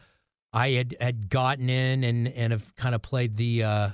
I 0.53 0.71
had 0.71 0.97
had 1.01 1.29
gotten 1.29 1.69
in 1.69 2.05
and 2.05 2.29
and 2.29 2.53
have 2.53 2.77
kind 2.77 2.95
of 2.95 3.03
played 3.03 3.37
the 3.37 3.65
uh, 3.65 3.89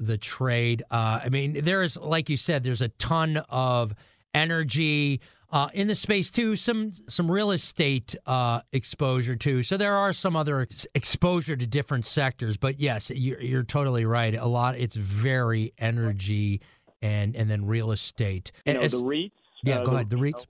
the 0.00 0.18
trade. 0.18 0.82
Uh, 0.90 1.20
I 1.24 1.28
mean, 1.28 1.62
there's 1.62 1.96
like 1.96 2.28
you 2.28 2.36
said, 2.36 2.64
there's 2.64 2.82
a 2.82 2.88
ton 2.88 3.36
of 3.48 3.94
energy 4.34 5.20
uh, 5.52 5.68
in 5.74 5.86
the 5.86 5.94
space 5.94 6.30
too. 6.30 6.56
Some 6.56 6.92
some 7.08 7.30
real 7.30 7.50
estate 7.50 8.16
uh, 8.26 8.62
exposure 8.72 9.36
too. 9.36 9.62
So 9.62 9.76
there 9.76 9.94
are 9.94 10.12
some 10.12 10.34
other 10.34 10.62
ex- 10.62 10.86
exposure 10.94 11.56
to 11.56 11.66
different 11.66 12.06
sectors. 12.06 12.56
But 12.56 12.80
yes, 12.80 13.10
you're, 13.10 13.40
you're 13.40 13.62
totally 13.62 14.04
right. 14.04 14.34
A 14.34 14.46
lot. 14.46 14.76
It's 14.76 14.96
very 14.96 15.72
energy 15.78 16.60
and 17.02 17.36
and 17.36 17.50
then 17.50 17.66
real 17.66 17.92
estate. 17.92 18.52
You 18.64 18.74
know, 18.74 18.88
the 18.88 19.02
REITs. 19.02 19.32
Yeah, 19.62 19.80
uh, 19.80 19.84
go 19.84 19.92
ahead. 19.92 20.10
The 20.10 20.16
REITs. 20.16 20.46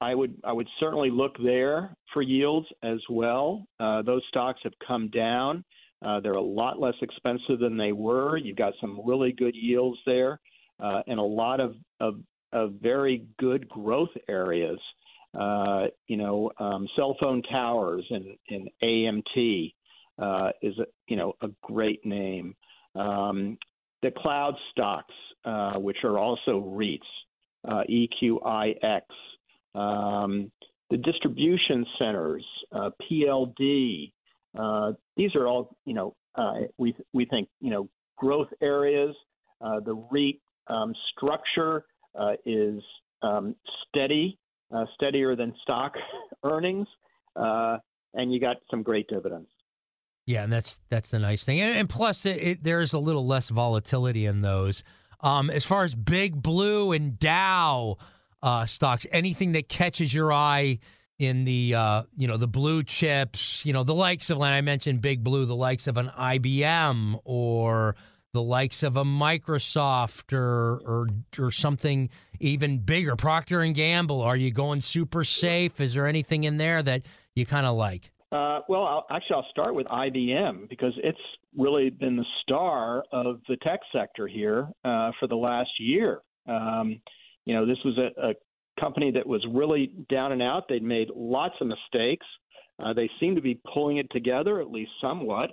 I 0.00 0.14
would 0.14 0.34
I 0.44 0.52
would 0.52 0.68
certainly 0.78 1.10
look 1.10 1.36
there 1.42 1.94
for 2.12 2.20
yields 2.20 2.66
as 2.82 2.98
well. 3.08 3.66
Uh, 3.80 4.02
those 4.02 4.22
stocks 4.28 4.60
have 4.64 4.74
come 4.86 5.08
down. 5.08 5.64
Uh, 6.04 6.20
they're 6.20 6.32
a 6.32 6.40
lot 6.40 6.78
less 6.78 6.94
expensive 7.00 7.58
than 7.58 7.76
they 7.76 7.92
were. 7.92 8.36
You've 8.36 8.56
got 8.56 8.74
some 8.80 9.00
really 9.04 9.32
good 9.32 9.54
yields 9.54 9.98
there, 10.06 10.40
uh, 10.80 11.02
and 11.06 11.18
a 11.18 11.22
lot 11.22 11.60
of, 11.60 11.74
of, 12.00 12.20
of 12.52 12.74
very 12.82 13.26
good 13.38 13.68
growth 13.68 14.10
areas. 14.28 14.78
Uh, 15.38 15.86
you 16.06 16.16
know, 16.16 16.50
um, 16.58 16.86
cell 16.96 17.16
phone 17.20 17.42
towers 17.42 18.04
and, 18.10 18.26
and 18.48 18.70
AMT 18.82 19.72
uh, 20.18 20.50
is 20.62 20.78
a, 20.78 20.86
you 21.08 21.16
know 21.16 21.34
a 21.42 21.48
great 21.62 22.04
name. 22.06 22.54
Um, 22.94 23.58
the 24.02 24.10
cloud 24.10 24.54
stocks, 24.70 25.14
uh, 25.44 25.74
which 25.78 25.98
are 26.04 26.18
also 26.18 26.60
REITs, 26.62 27.00
EQIX. 27.66 29.02
Um, 29.74 30.50
the 30.88 30.96
distribution 30.96 31.84
centers, 31.98 32.44
PLD, 32.72 34.12
uh, 34.56 34.92
these 35.16 35.34
are 35.34 35.46
all, 35.46 35.76
you 35.84 35.94
know, 35.94 36.14
uh, 36.34 36.54
we 36.78 36.94
we 37.12 37.24
think, 37.24 37.48
you 37.60 37.70
know, 37.70 37.88
growth 38.16 38.48
areas. 38.62 39.14
Uh, 39.60 39.80
the 39.80 39.94
REIT 40.10 40.40
um, 40.68 40.94
structure 41.12 41.84
uh, 42.18 42.32
is 42.44 42.82
um, 43.22 43.54
steady, 43.88 44.38
uh, 44.74 44.84
steadier 44.94 45.34
than 45.34 45.54
stock 45.62 45.94
earnings, 46.44 46.86
and 47.34 48.32
you 48.32 48.40
got 48.40 48.56
some 48.70 48.82
great 48.82 49.08
dividends. 49.08 49.48
Yeah, 50.26 50.42
and 50.42 50.52
that's 50.52 50.78
that's 50.90 51.10
the 51.10 51.18
nice 51.18 51.44
thing, 51.44 51.60
and, 51.60 51.78
and 51.78 51.88
plus 51.88 52.26
it, 52.26 52.36
it, 52.42 52.64
there's 52.64 52.92
a 52.92 52.98
little 52.98 53.26
less 53.26 53.48
volatility 53.48 54.26
in 54.26 54.42
those. 54.42 54.82
Um, 55.20 55.50
as 55.50 55.64
far 55.64 55.84
as 55.84 55.94
Big 55.94 56.42
Blue 56.42 56.92
and 56.92 57.18
Dow 57.18 57.96
stocks, 58.66 59.06
anything 59.10 59.52
that 59.52 59.68
catches 59.68 60.12
your 60.12 60.32
eye 60.32 60.78
in 61.18 61.44
the 61.44 61.74
uh, 61.74 62.02
you 62.16 62.28
know 62.28 62.36
the 62.36 62.46
blue 62.46 62.82
chips, 62.82 63.64
you 63.64 63.72
know 63.72 63.84
the 63.84 63.94
likes 63.94 64.30
of, 64.30 64.38
when 64.38 64.52
I 64.52 64.60
mentioned 64.60 65.00
Big 65.00 65.24
Blue, 65.24 65.46
the 65.46 65.56
likes 65.56 65.86
of 65.86 65.96
an 65.96 66.10
IBM 66.18 67.20
or 67.24 67.96
the 68.32 68.42
likes 68.42 68.82
of 68.82 68.96
a 68.96 69.04
Microsoft 69.04 70.32
or 70.32 70.80
or 70.84 71.08
or 71.38 71.50
something 71.50 72.10
even 72.40 72.78
bigger, 72.78 73.16
Procter 73.16 73.62
and 73.62 73.74
Gamble. 73.74 74.20
Are 74.20 74.36
you 74.36 74.50
going 74.50 74.80
super 74.80 75.24
safe? 75.24 75.80
Is 75.80 75.94
there 75.94 76.06
anything 76.06 76.44
in 76.44 76.58
there 76.58 76.82
that 76.82 77.02
you 77.34 77.46
kind 77.46 77.66
of 77.66 77.76
like? 77.76 78.10
Uh, 78.32 78.60
well, 78.68 78.84
I'll, 78.84 79.06
actually, 79.10 79.36
I'll 79.36 79.46
start 79.50 79.74
with 79.74 79.86
IBM 79.86 80.68
because 80.68 80.92
it's 81.02 81.18
really 81.56 81.90
been 81.90 82.16
the 82.16 82.26
star 82.42 83.04
of 83.12 83.40
the 83.48 83.56
tech 83.62 83.80
sector 83.92 84.26
here 84.26 84.68
uh, 84.84 85.12
for 85.18 85.28
the 85.28 85.36
last 85.36 85.70
year. 85.78 86.20
Um, 86.46 87.00
you 87.44 87.54
know, 87.54 87.64
this 87.64 87.78
was 87.84 87.96
a, 87.96 88.30
a 88.30 88.34
company 88.80 89.10
that 89.12 89.26
was 89.26 89.44
really 89.52 89.92
down 90.10 90.32
and 90.32 90.42
out. 90.42 90.64
They'd 90.68 90.82
made 90.82 91.08
lots 91.14 91.54
of 91.60 91.66
mistakes. 91.66 92.26
Uh, 92.82 92.92
they 92.92 93.10
seem 93.20 93.34
to 93.34 93.40
be 93.40 93.60
pulling 93.72 93.96
it 93.96 94.06
together, 94.10 94.60
at 94.60 94.70
least 94.70 94.90
somewhat. 95.00 95.50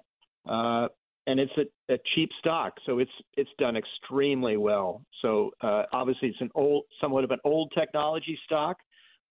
Uh, 0.47 0.87
and 1.25 1.39
it's 1.39 1.53
a, 1.57 1.93
a, 1.93 1.97
cheap 2.13 2.29
stock, 2.39 2.73
so 2.85 2.99
it's 2.99 3.11
it's 3.37 3.49
done 3.57 3.77
extremely 3.77 4.57
well. 4.57 5.01
So 5.21 5.51
uh, 5.61 5.83
obviously, 5.93 6.29
it's 6.29 6.41
an 6.41 6.51
old, 6.53 6.83
somewhat 6.99 7.23
of 7.23 7.31
an 7.31 7.39
old 7.45 7.71
technology 7.77 8.37
stock, 8.43 8.77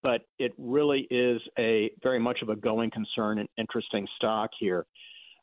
but 0.02 0.22
it 0.38 0.52
really 0.56 1.06
is 1.10 1.40
a 1.58 1.90
very 2.02 2.18
much 2.18 2.40
of 2.40 2.48
a 2.48 2.56
going 2.56 2.90
concern 2.90 3.40
and 3.40 3.48
interesting 3.58 4.06
stock 4.16 4.50
here. 4.58 4.86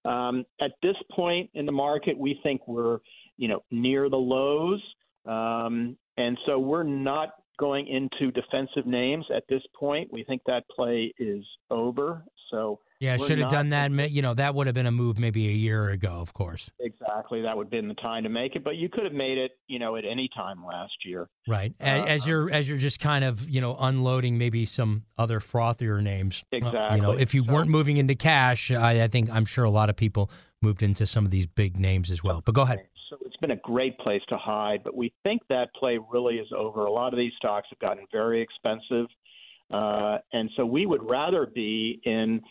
Um, 0.06 0.46
at 0.60 0.72
this 0.82 0.96
point 1.12 1.50
in 1.54 1.66
the 1.68 1.72
market, 1.72 2.18
we 2.18 2.40
think 2.42 2.68
we're 2.68 3.00
you 3.38 3.48
know 3.48 3.64
near 3.70 4.10
the 4.10 4.18
lows, 4.18 4.82
um, 5.26 5.96
and 6.18 6.36
so 6.48 6.58
we're 6.58 6.84
not 6.84 7.34
going 7.60 7.88
into 7.88 8.32
defensive 8.32 8.88
names 8.88 9.26
at 9.36 9.44
this 9.50 9.62
point. 9.78 10.12
We 10.12 10.24
think 10.24 10.42
that 10.48 10.64
play 10.70 11.14
is 11.20 11.44
over. 11.70 12.24
So 12.50 12.80
yeah, 13.00 13.18
should 13.18 13.38
have 13.38 13.52
done 13.52 13.70
that. 13.70 13.92
You 14.12 14.22
know, 14.22 14.34
that 14.34 14.56
would 14.56 14.68
have 14.68 14.74
been 14.74 14.88
a 14.88 14.92
move 14.92 15.20
maybe 15.20 15.48
a 15.48 15.52
year 15.52 15.90
ago, 15.90 16.14
of 16.14 16.34
course. 16.34 16.70
Exactly, 16.80 17.42
that 17.42 17.56
would 17.56 17.66
have 17.66 17.72
been 17.72 17.88
the 17.88 17.94
time 17.96 18.24
to 18.24 18.30
make 18.30 18.56
it. 18.56 18.64
But 18.64 18.78
you 18.78 18.90
could 18.90 19.04
have 19.04 19.14
made 19.14 19.38
it, 19.38 19.52
you 19.68 19.78
know, 19.78 19.96
at 19.98 20.04
any 20.04 20.30
time 20.36 20.66
last 20.66 20.94
year. 21.06 21.30
Right, 21.48 21.74
as, 21.80 22.02
uh, 22.02 22.06
as 22.06 22.28
you're 22.28 22.50
as 22.50 22.68
you're 22.68 22.78
just 22.78 23.00
kind 23.00 23.24
of 23.24 23.48
you 23.48 23.62
know 23.62 23.78
unloading 23.80 24.38
maybe 24.38 24.66
some 24.66 25.04
other 25.18 25.40
frothier 25.40 26.02
names. 26.02 26.44
Exactly. 26.52 26.80
Uh, 26.80 26.96
you 26.96 27.02
know, 27.02 27.12
if 27.12 27.34
you 27.34 27.46
so, 27.46 27.54
weren't 27.54 27.70
moving 27.70 27.98
into 27.98 28.16
cash, 28.16 28.72
I, 28.72 29.04
I 29.04 29.08
think 29.08 29.30
I'm 29.30 29.46
sure 29.46 29.66
a 29.66 29.70
lot 29.70 29.90
of 29.90 29.96
people 29.96 30.32
moved 30.62 30.84
into 30.84 31.08
some 31.08 31.26
of 31.26 31.32
these 31.32 31.46
big 31.46 31.78
names 31.80 32.12
as 32.12 32.24
well. 32.24 32.42
But 32.44 32.56
go 32.56 32.64
ahead. 32.64 32.86
So 33.10 33.18
it's 33.26 33.38
been 33.38 33.52
a 33.52 33.56
great 33.58 33.98
place 33.98 34.22
to 34.30 34.38
hide, 34.38 34.84
but 34.84 34.96
we 34.96 35.12
think 35.26 35.42
that 35.50 35.74
play 35.74 35.98
really 36.12 36.36
is 36.36 36.48
over. 36.56 36.86
A 36.86 36.92
lot 36.92 37.12
of 37.12 37.18
these 37.18 37.32
stocks 37.38 37.68
have 37.72 37.80
gotten 37.80 38.06
very 38.12 38.42
expensive. 38.42 39.08
Uh, 39.72 40.20
and 40.32 40.50
so 40.56 40.66
we 40.66 40.86
would 40.86 41.08
rather 41.10 41.48
be 41.48 42.00
in 42.04 42.42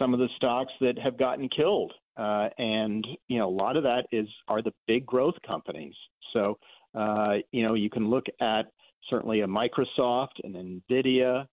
some 0.00 0.14
of 0.14 0.20
the 0.20 0.28
stocks 0.36 0.72
that 0.80 0.98
have 0.98 1.18
gotten 1.18 1.48
killed. 1.48 1.92
Uh, 2.16 2.48
and, 2.58 3.04
you 3.26 3.38
know, 3.38 3.48
a 3.48 3.50
lot 3.50 3.76
of 3.76 3.82
that 3.82 4.06
is 4.12 4.28
are 4.46 4.62
the 4.62 4.72
big 4.86 5.04
growth 5.04 5.34
companies. 5.44 5.94
So, 6.34 6.58
uh, 6.94 7.34
you 7.50 7.64
know, 7.64 7.74
you 7.74 7.90
can 7.90 8.08
look 8.08 8.26
at 8.40 8.66
certainly 9.10 9.40
a 9.40 9.46
Microsoft 9.46 10.40
and 10.44 10.82
NVIDIA, 10.90 11.46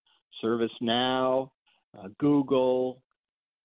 ServiceNow, 0.44 1.50
uh, 1.98 2.08
Google, 2.20 3.02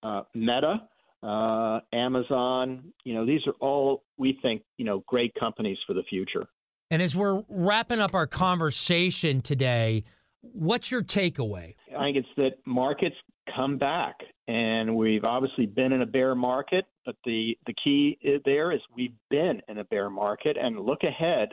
uh, 0.01 0.23
Meta, 0.33 0.87
uh, 1.27 1.79
Amazon. 1.93 2.93
You 3.03 3.15
know, 3.15 3.25
these 3.25 3.41
are 3.47 3.53
all, 3.59 4.03
we 4.17 4.39
think, 4.41 4.63
you 4.77 4.85
know, 4.85 5.03
great 5.07 5.33
companies 5.39 5.77
for 5.85 5.93
the 5.93 6.03
future. 6.03 6.45
And 6.89 7.01
as 7.01 7.15
we're 7.15 7.43
wrapping 7.49 7.99
up 7.99 8.13
our 8.13 8.27
conversation 8.27 9.41
today, 9.41 10.05
what's 10.41 10.89
your 10.89 11.03
takeaway? 11.03 11.75
I 11.95 12.05
think 12.05 12.17
it's 12.17 12.27
that 12.37 12.51
markets 12.65 13.15
come 13.53 13.77
back. 13.77 14.15
And 14.47 14.95
we've 14.95 15.25
obviously 15.25 15.65
been 15.65 15.91
in 15.91 16.01
a 16.01 16.05
bear 16.05 16.33
market, 16.33 16.85
but 17.05 17.15
the, 17.25 17.57
the 17.65 17.73
key 17.83 18.17
there 18.45 18.71
is 18.71 18.79
we've 18.95 19.15
been 19.29 19.61
in 19.67 19.79
a 19.79 19.83
bear 19.83 20.09
market 20.09 20.55
and 20.57 20.79
look 20.79 21.03
ahead, 21.03 21.49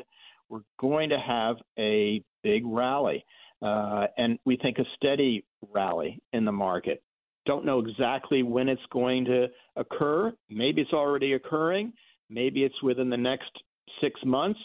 we're 0.49 0.61
going 0.79 1.09
to 1.11 1.19
have 1.19 1.57
a 1.77 2.23
big 2.45 2.63
rally. 2.65 3.25
Uh, 3.61 4.07
and 4.19 4.39
we 4.45 4.57
think 4.57 4.79
a 4.79 4.85
steady 4.95 5.45
rally 5.73 6.21
in 6.33 6.45
the 6.45 6.53
market. 6.53 7.03
Don't 7.47 7.65
know 7.65 7.81
exactly 7.81 8.43
when 8.43 8.69
it's 8.69 8.83
going 8.91 9.25
to 9.27 9.49
occur. 9.77 10.33
Maybe 10.49 10.81
it's 10.83 10.93
already 10.93 11.35
occurring. 11.35 11.93
Maybe 12.31 12.65
it's 12.65 12.83
within 12.83 13.11
the 13.11 13.17
next 13.17 13.51
six 14.03 14.19
months, 14.25 14.61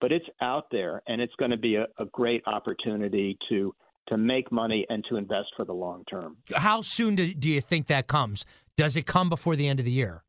but 0.00 0.12
it's 0.12 0.26
out 0.40 0.66
there 0.70 1.02
and 1.06 1.20
it's 1.20 1.34
going 1.36 1.50
to 1.50 1.56
be 1.56 1.76
a, 1.76 1.86
a 1.98 2.06
great 2.06 2.42
opportunity 2.46 3.38
to 3.48 3.74
to 4.08 4.16
make 4.16 4.50
money 4.50 4.84
and 4.88 5.04
to 5.08 5.16
invest 5.16 5.48
for 5.56 5.64
the 5.64 5.72
long 5.72 6.04
term. 6.10 6.36
How 6.54 6.82
soon 6.82 7.14
do, 7.14 7.32
do 7.32 7.48
you 7.48 7.60
think 7.60 7.86
that 7.86 8.08
comes? 8.08 8.44
Does 8.76 8.96
it 8.96 9.06
come 9.06 9.28
before 9.28 9.54
the 9.54 9.68
end 9.68 9.78
of 9.78 9.84
the 9.84 9.92
year? 9.92 10.24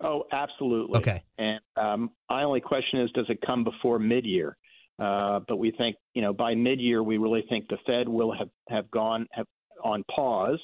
Oh, 0.00 0.24
absolutely. 0.30 0.98
Okay. 0.98 1.22
And 1.36 1.60
um, 1.76 2.10
my 2.30 2.44
only 2.44 2.60
question 2.60 3.00
is, 3.00 3.10
does 3.10 3.26
it 3.28 3.40
come 3.44 3.64
before 3.64 3.98
mid-year? 3.98 4.56
Uh, 4.98 5.40
but 5.48 5.56
we 5.56 5.72
think, 5.72 5.96
you 6.14 6.22
know, 6.22 6.32
by 6.32 6.54
mid-year, 6.54 7.02
we 7.02 7.18
really 7.18 7.44
think 7.48 7.66
the 7.68 7.78
Fed 7.86 8.08
will 8.08 8.32
have 8.32 8.48
have 8.68 8.90
gone 8.90 9.26
have, 9.32 9.46
on 9.82 10.04
pause 10.14 10.60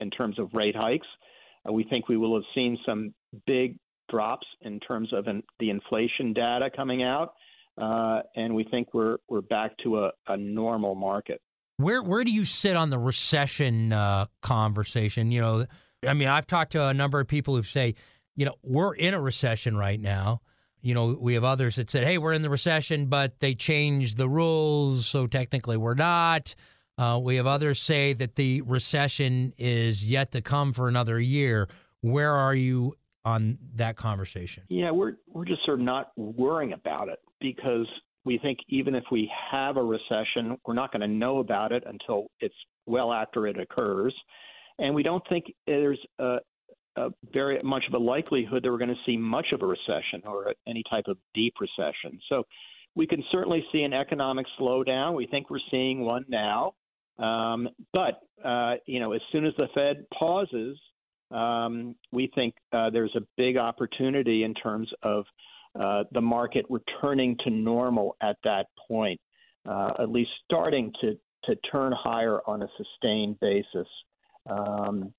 in 0.00 0.10
terms 0.10 0.38
of 0.38 0.52
rate 0.54 0.76
hikes. 0.76 1.06
Uh, 1.68 1.72
we 1.72 1.84
think 1.84 2.08
we 2.08 2.16
will 2.16 2.34
have 2.34 2.44
seen 2.54 2.78
some 2.86 3.14
big 3.46 3.78
drops 4.10 4.46
in 4.62 4.80
terms 4.80 5.12
of 5.12 5.26
an, 5.26 5.42
the 5.58 5.70
inflation 5.70 6.32
data 6.32 6.68
coming 6.74 7.02
out, 7.02 7.34
uh, 7.80 8.20
and 8.36 8.54
we 8.54 8.64
think 8.64 8.88
we're 8.92 9.16
we're 9.28 9.40
back 9.40 9.72
to 9.82 10.04
a, 10.04 10.10
a 10.28 10.36
normal 10.36 10.94
market. 10.94 11.40
Where 11.78 12.02
where 12.02 12.22
do 12.22 12.30
you 12.30 12.44
sit 12.44 12.76
on 12.76 12.90
the 12.90 12.98
recession 12.98 13.92
uh, 13.92 14.26
conversation? 14.42 15.30
You 15.30 15.40
know, 15.40 15.66
I 16.06 16.14
mean, 16.14 16.28
I've 16.28 16.46
talked 16.46 16.72
to 16.72 16.84
a 16.84 16.94
number 16.94 17.18
of 17.18 17.26
people 17.26 17.56
who 17.56 17.62
say, 17.62 17.94
you 18.36 18.44
know, 18.44 18.54
we're 18.62 18.94
in 18.94 19.14
a 19.14 19.20
recession 19.20 19.76
right 19.76 20.00
now. 20.00 20.40
You 20.82 20.92
know, 20.92 21.16
we 21.18 21.32
have 21.34 21.44
others 21.44 21.76
that 21.76 21.90
said, 21.90 22.04
hey, 22.04 22.18
we're 22.18 22.34
in 22.34 22.42
the 22.42 22.50
recession, 22.50 23.06
but 23.06 23.40
they 23.40 23.54
changed 23.54 24.18
the 24.18 24.28
rules, 24.28 25.06
so 25.06 25.26
technically 25.26 25.78
we're 25.78 25.94
not. 25.94 26.54
Uh, 26.96 27.18
we 27.22 27.36
have 27.36 27.46
others 27.46 27.80
say 27.80 28.12
that 28.12 28.36
the 28.36 28.60
recession 28.62 29.52
is 29.58 30.04
yet 30.04 30.32
to 30.32 30.40
come 30.40 30.72
for 30.72 30.88
another 30.88 31.18
year. 31.18 31.68
Where 32.02 32.32
are 32.32 32.54
you 32.54 32.96
on 33.24 33.58
that 33.76 33.96
conversation? 33.96 34.64
Yeah, 34.68 34.90
we're 34.90 35.14
we're 35.26 35.44
just 35.44 35.64
sort 35.64 35.80
of 35.80 35.84
not 35.84 36.12
worrying 36.16 36.72
about 36.72 37.08
it 37.08 37.18
because 37.40 37.86
we 38.24 38.38
think 38.38 38.58
even 38.68 38.94
if 38.94 39.04
we 39.10 39.30
have 39.50 39.76
a 39.76 39.82
recession, 39.82 40.56
we're 40.66 40.74
not 40.74 40.92
going 40.92 41.02
to 41.02 41.08
know 41.08 41.38
about 41.38 41.72
it 41.72 41.82
until 41.86 42.26
it's 42.40 42.54
well 42.86 43.12
after 43.12 43.46
it 43.46 43.58
occurs. 43.58 44.14
And 44.78 44.94
we 44.94 45.02
don't 45.02 45.22
think 45.28 45.46
there's 45.66 45.98
a, 46.18 46.38
a 46.96 47.08
very 47.32 47.60
much 47.62 47.84
of 47.88 47.94
a 47.94 48.02
likelihood 48.02 48.62
that 48.62 48.70
we're 48.70 48.78
going 48.78 48.88
to 48.88 49.02
see 49.06 49.16
much 49.16 49.46
of 49.52 49.62
a 49.62 49.66
recession 49.66 50.22
or 50.24 50.54
any 50.66 50.82
type 50.90 51.04
of 51.08 51.18
deep 51.34 51.54
recession. 51.60 52.18
So 52.30 52.44
we 52.94 53.06
can 53.06 53.22
certainly 53.30 53.64
see 53.72 53.82
an 53.82 53.92
economic 53.92 54.46
slowdown. 54.58 55.14
We 55.14 55.26
think 55.26 55.50
we're 55.50 55.58
seeing 55.70 56.00
one 56.00 56.24
now. 56.28 56.74
Um, 57.18 57.68
but, 57.92 58.20
uh, 58.44 58.74
you 58.86 59.00
know, 59.00 59.12
as 59.12 59.20
soon 59.30 59.46
as 59.46 59.52
the 59.56 59.68
Fed 59.74 60.04
pauses, 60.18 60.78
um, 61.30 61.94
we 62.12 62.30
think 62.34 62.54
uh, 62.72 62.90
there's 62.90 63.14
a 63.16 63.22
big 63.36 63.56
opportunity 63.56 64.44
in 64.44 64.54
terms 64.54 64.88
of 65.02 65.24
uh, 65.78 66.04
the 66.12 66.20
market 66.20 66.64
returning 66.68 67.36
to 67.44 67.50
normal 67.50 68.16
at 68.20 68.36
that 68.44 68.66
point, 68.88 69.20
uh, 69.68 69.92
at 69.98 70.10
least 70.10 70.30
starting 70.44 70.92
to, 71.00 71.18
to 71.44 71.56
turn 71.70 71.92
higher 71.96 72.40
on 72.46 72.62
a 72.62 72.68
sustained 72.76 73.38
basis. 73.40 73.88
Um, 74.48 75.12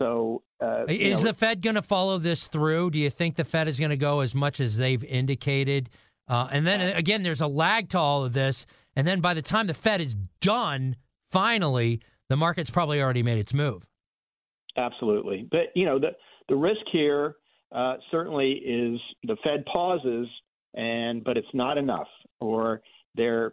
so, 0.00 0.42
uh, 0.60 0.84
is 0.88 1.22
know, 1.22 1.30
the 1.30 1.34
Fed 1.34 1.62
going 1.62 1.76
to 1.76 1.82
follow 1.82 2.18
this 2.18 2.48
through? 2.48 2.90
Do 2.90 2.98
you 2.98 3.10
think 3.10 3.36
the 3.36 3.44
Fed 3.44 3.68
is 3.68 3.78
going 3.78 3.90
to 3.90 3.96
go 3.96 4.20
as 4.20 4.34
much 4.34 4.60
as 4.60 4.76
they've 4.76 5.04
indicated? 5.04 5.88
Uh, 6.26 6.48
and 6.50 6.66
then 6.66 6.80
again, 6.80 7.22
there's 7.22 7.40
a 7.40 7.46
lag 7.46 7.90
to 7.90 7.98
all 7.98 8.24
of 8.24 8.32
this. 8.32 8.66
And 8.96 9.06
then 9.06 9.20
by 9.20 9.34
the 9.34 9.42
time 9.42 9.66
the 9.66 9.74
Fed 9.74 10.00
is 10.00 10.16
done, 10.40 10.96
finally, 11.34 12.00
the 12.30 12.36
market's 12.36 12.70
probably 12.70 13.02
already 13.02 13.22
made 13.22 13.38
its 13.38 13.52
move. 13.52 13.84
Absolutely, 14.78 15.46
but 15.50 15.66
you 15.74 15.84
know 15.84 15.98
the 15.98 16.12
the 16.48 16.56
risk 16.56 16.80
here 16.90 17.36
uh, 17.72 17.96
certainly 18.10 18.52
is 18.52 19.00
the 19.24 19.36
Fed 19.44 19.64
pauses, 19.66 20.26
and 20.74 21.22
but 21.22 21.36
it's 21.36 21.52
not 21.52 21.76
enough, 21.76 22.08
or 22.40 22.80
they're 23.14 23.52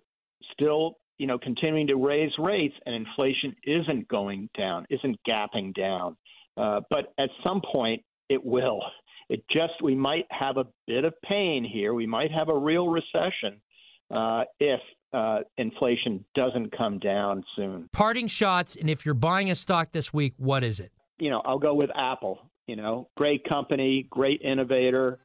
still 0.53 0.97
you 1.17 1.27
know 1.27 1.37
continuing 1.37 1.87
to 1.87 1.95
raise 1.95 2.31
rates, 2.39 2.75
and 2.85 2.95
inflation 2.95 3.55
isn't 3.65 4.07
going 4.07 4.49
down, 4.57 4.85
isn't 4.89 5.17
gapping 5.27 5.73
down. 5.73 6.15
Uh, 6.57 6.81
but 6.89 7.13
at 7.17 7.29
some 7.45 7.61
point, 7.73 8.03
it 8.29 8.43
will. 8.43 8.81
It 9.29 9.43
just 9.51 9.73
we 9.81 9.95
might 9.95 10.25
have 10.29 10.57
a 10.57 10.65
bit 10.87 11.05
of 11.05 11.13
pain 11.23 11.63
here. 11.63 11.93
We 11.93 12.07
might 12.07 12.31
have 12.31 12.49
a 12.49 12.57
real 12.57 12.87
recession 12.87 13.61
uh, 14.09 14.43
if 14.59 14.81
uh, 15.13 15.39
inflation 15.57 16.23
doesn't 16.35 16.75
come 16.75 16.99
down 16.99 17.43
soon. 17.55 17.89
Parting 17.91 18.27
shots, 18.27 18.75
and 18.75 18.89
if 18.89 19.05
you're 19.05 19.13
buying 19.13 19.51
a 19.51 19.55
stock 19.55 19.91
this 19.91 20.13
week, 20.13 20.33
what 20.37 20.63
is 20.63 20.79
it? 20.79 20.91
You 21.19 21.29
know, 21.29 21.41
I'll 21.45 21.59
go 21.59 21.73
with 21.73 21.89
Apple. 21.95 22.39
You 22.67 22.75
know, 22.75 23.09
great 23.17 23.43
company, 23.43 24.07
great 24.09 24.41
innovator, 24.41 25.19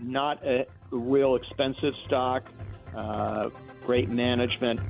not 0.00 0.44
a 0.44 0.66
real 0.90 1.36
expensive 1.36 1.94
stock, 2.06 2.44
uh, 2.96 3.50
great 3.86 4.08
management. 4.08 4.80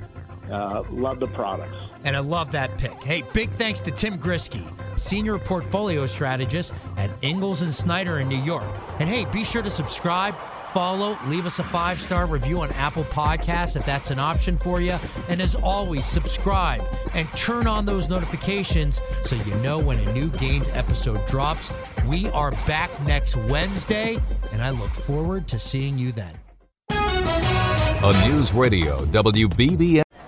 Uh, 0.49 0.83
love 0.89 1.19
the 1.19 1.27
products. 1.27 1.77
And 2.03 2.15
I 2.15 2.19
love 2.19 2.51
that 2.53 2.75
pick. 2.79 2.93
Hey, 3.03 3.23
big 3.33 3.51
thanks 3.51 3.81
to 3.81 3.91
Tim 3.91 4.17
Grisky, 4.17 4.63
Senior 4.97 5.37
Portfolio 5.37 6.07
Strategist 6.07 6.73
at 6.97 7.11
Ingalls 7.21 7.61
and 7.61 7.75
Snyder 7.75 8.19
in 8.19 8.27
New 8.27 8.41
York. 8.41 8.63
And 8.99 9.07
hey, 9.07 9.25
be 9.31 9.43
sure 9.43 9.61
to 9.61 9.69
subscribe 9.69 10.33
follow, 10.73 11.17
leave 11.27 11.45
us 11.45 11.59
a 11.59 11.63
five 11.63 11.99
star 11.99 12.25
review 12.25 12.61
on 12.61 12.69
Apple 12.71 13.03
Podcasts 13.05 13.75
if 13.75 13.85
that's 13.85 14.11
an 14.11 14.19
option 14.19 14.57
for 14.57 14.81
you. 14.81 14.95
And 15.27 15.41
as 15.41 15.55
always, 15.55 16.05
subscribe 16.05 16.83
and 17.13 17.27
turn 17.29 17.67
on 17.67 17.85
those 17.85 18.09
notifications 18.09 18.99
so 19.25 19.35
you 19.35 19.53
know 19.55 19.79
when 19.79 19.99
a 19.99 20.13
new 20.13 20.29
Gains 20.29 20.67
episode 20.69 21.25
drops. 21.27 21.71
We 22.07 22.29
are 22.29 22.51
back 22.67 22.89
next 23.05 23.35
Wednesday, 23.49 24.17
and 24.51 24.61
I 24.61 24.71
look 24.71 24.89
forward 24.89 25.47
to 25.49 25.59
seeing 25.59 25.97
you 25.97 26.11
then. 26.11 26.33
A 26.91 28.27
News 28.27 28.53
Radio 28.53 29.05
WBBM. 29.05 30.08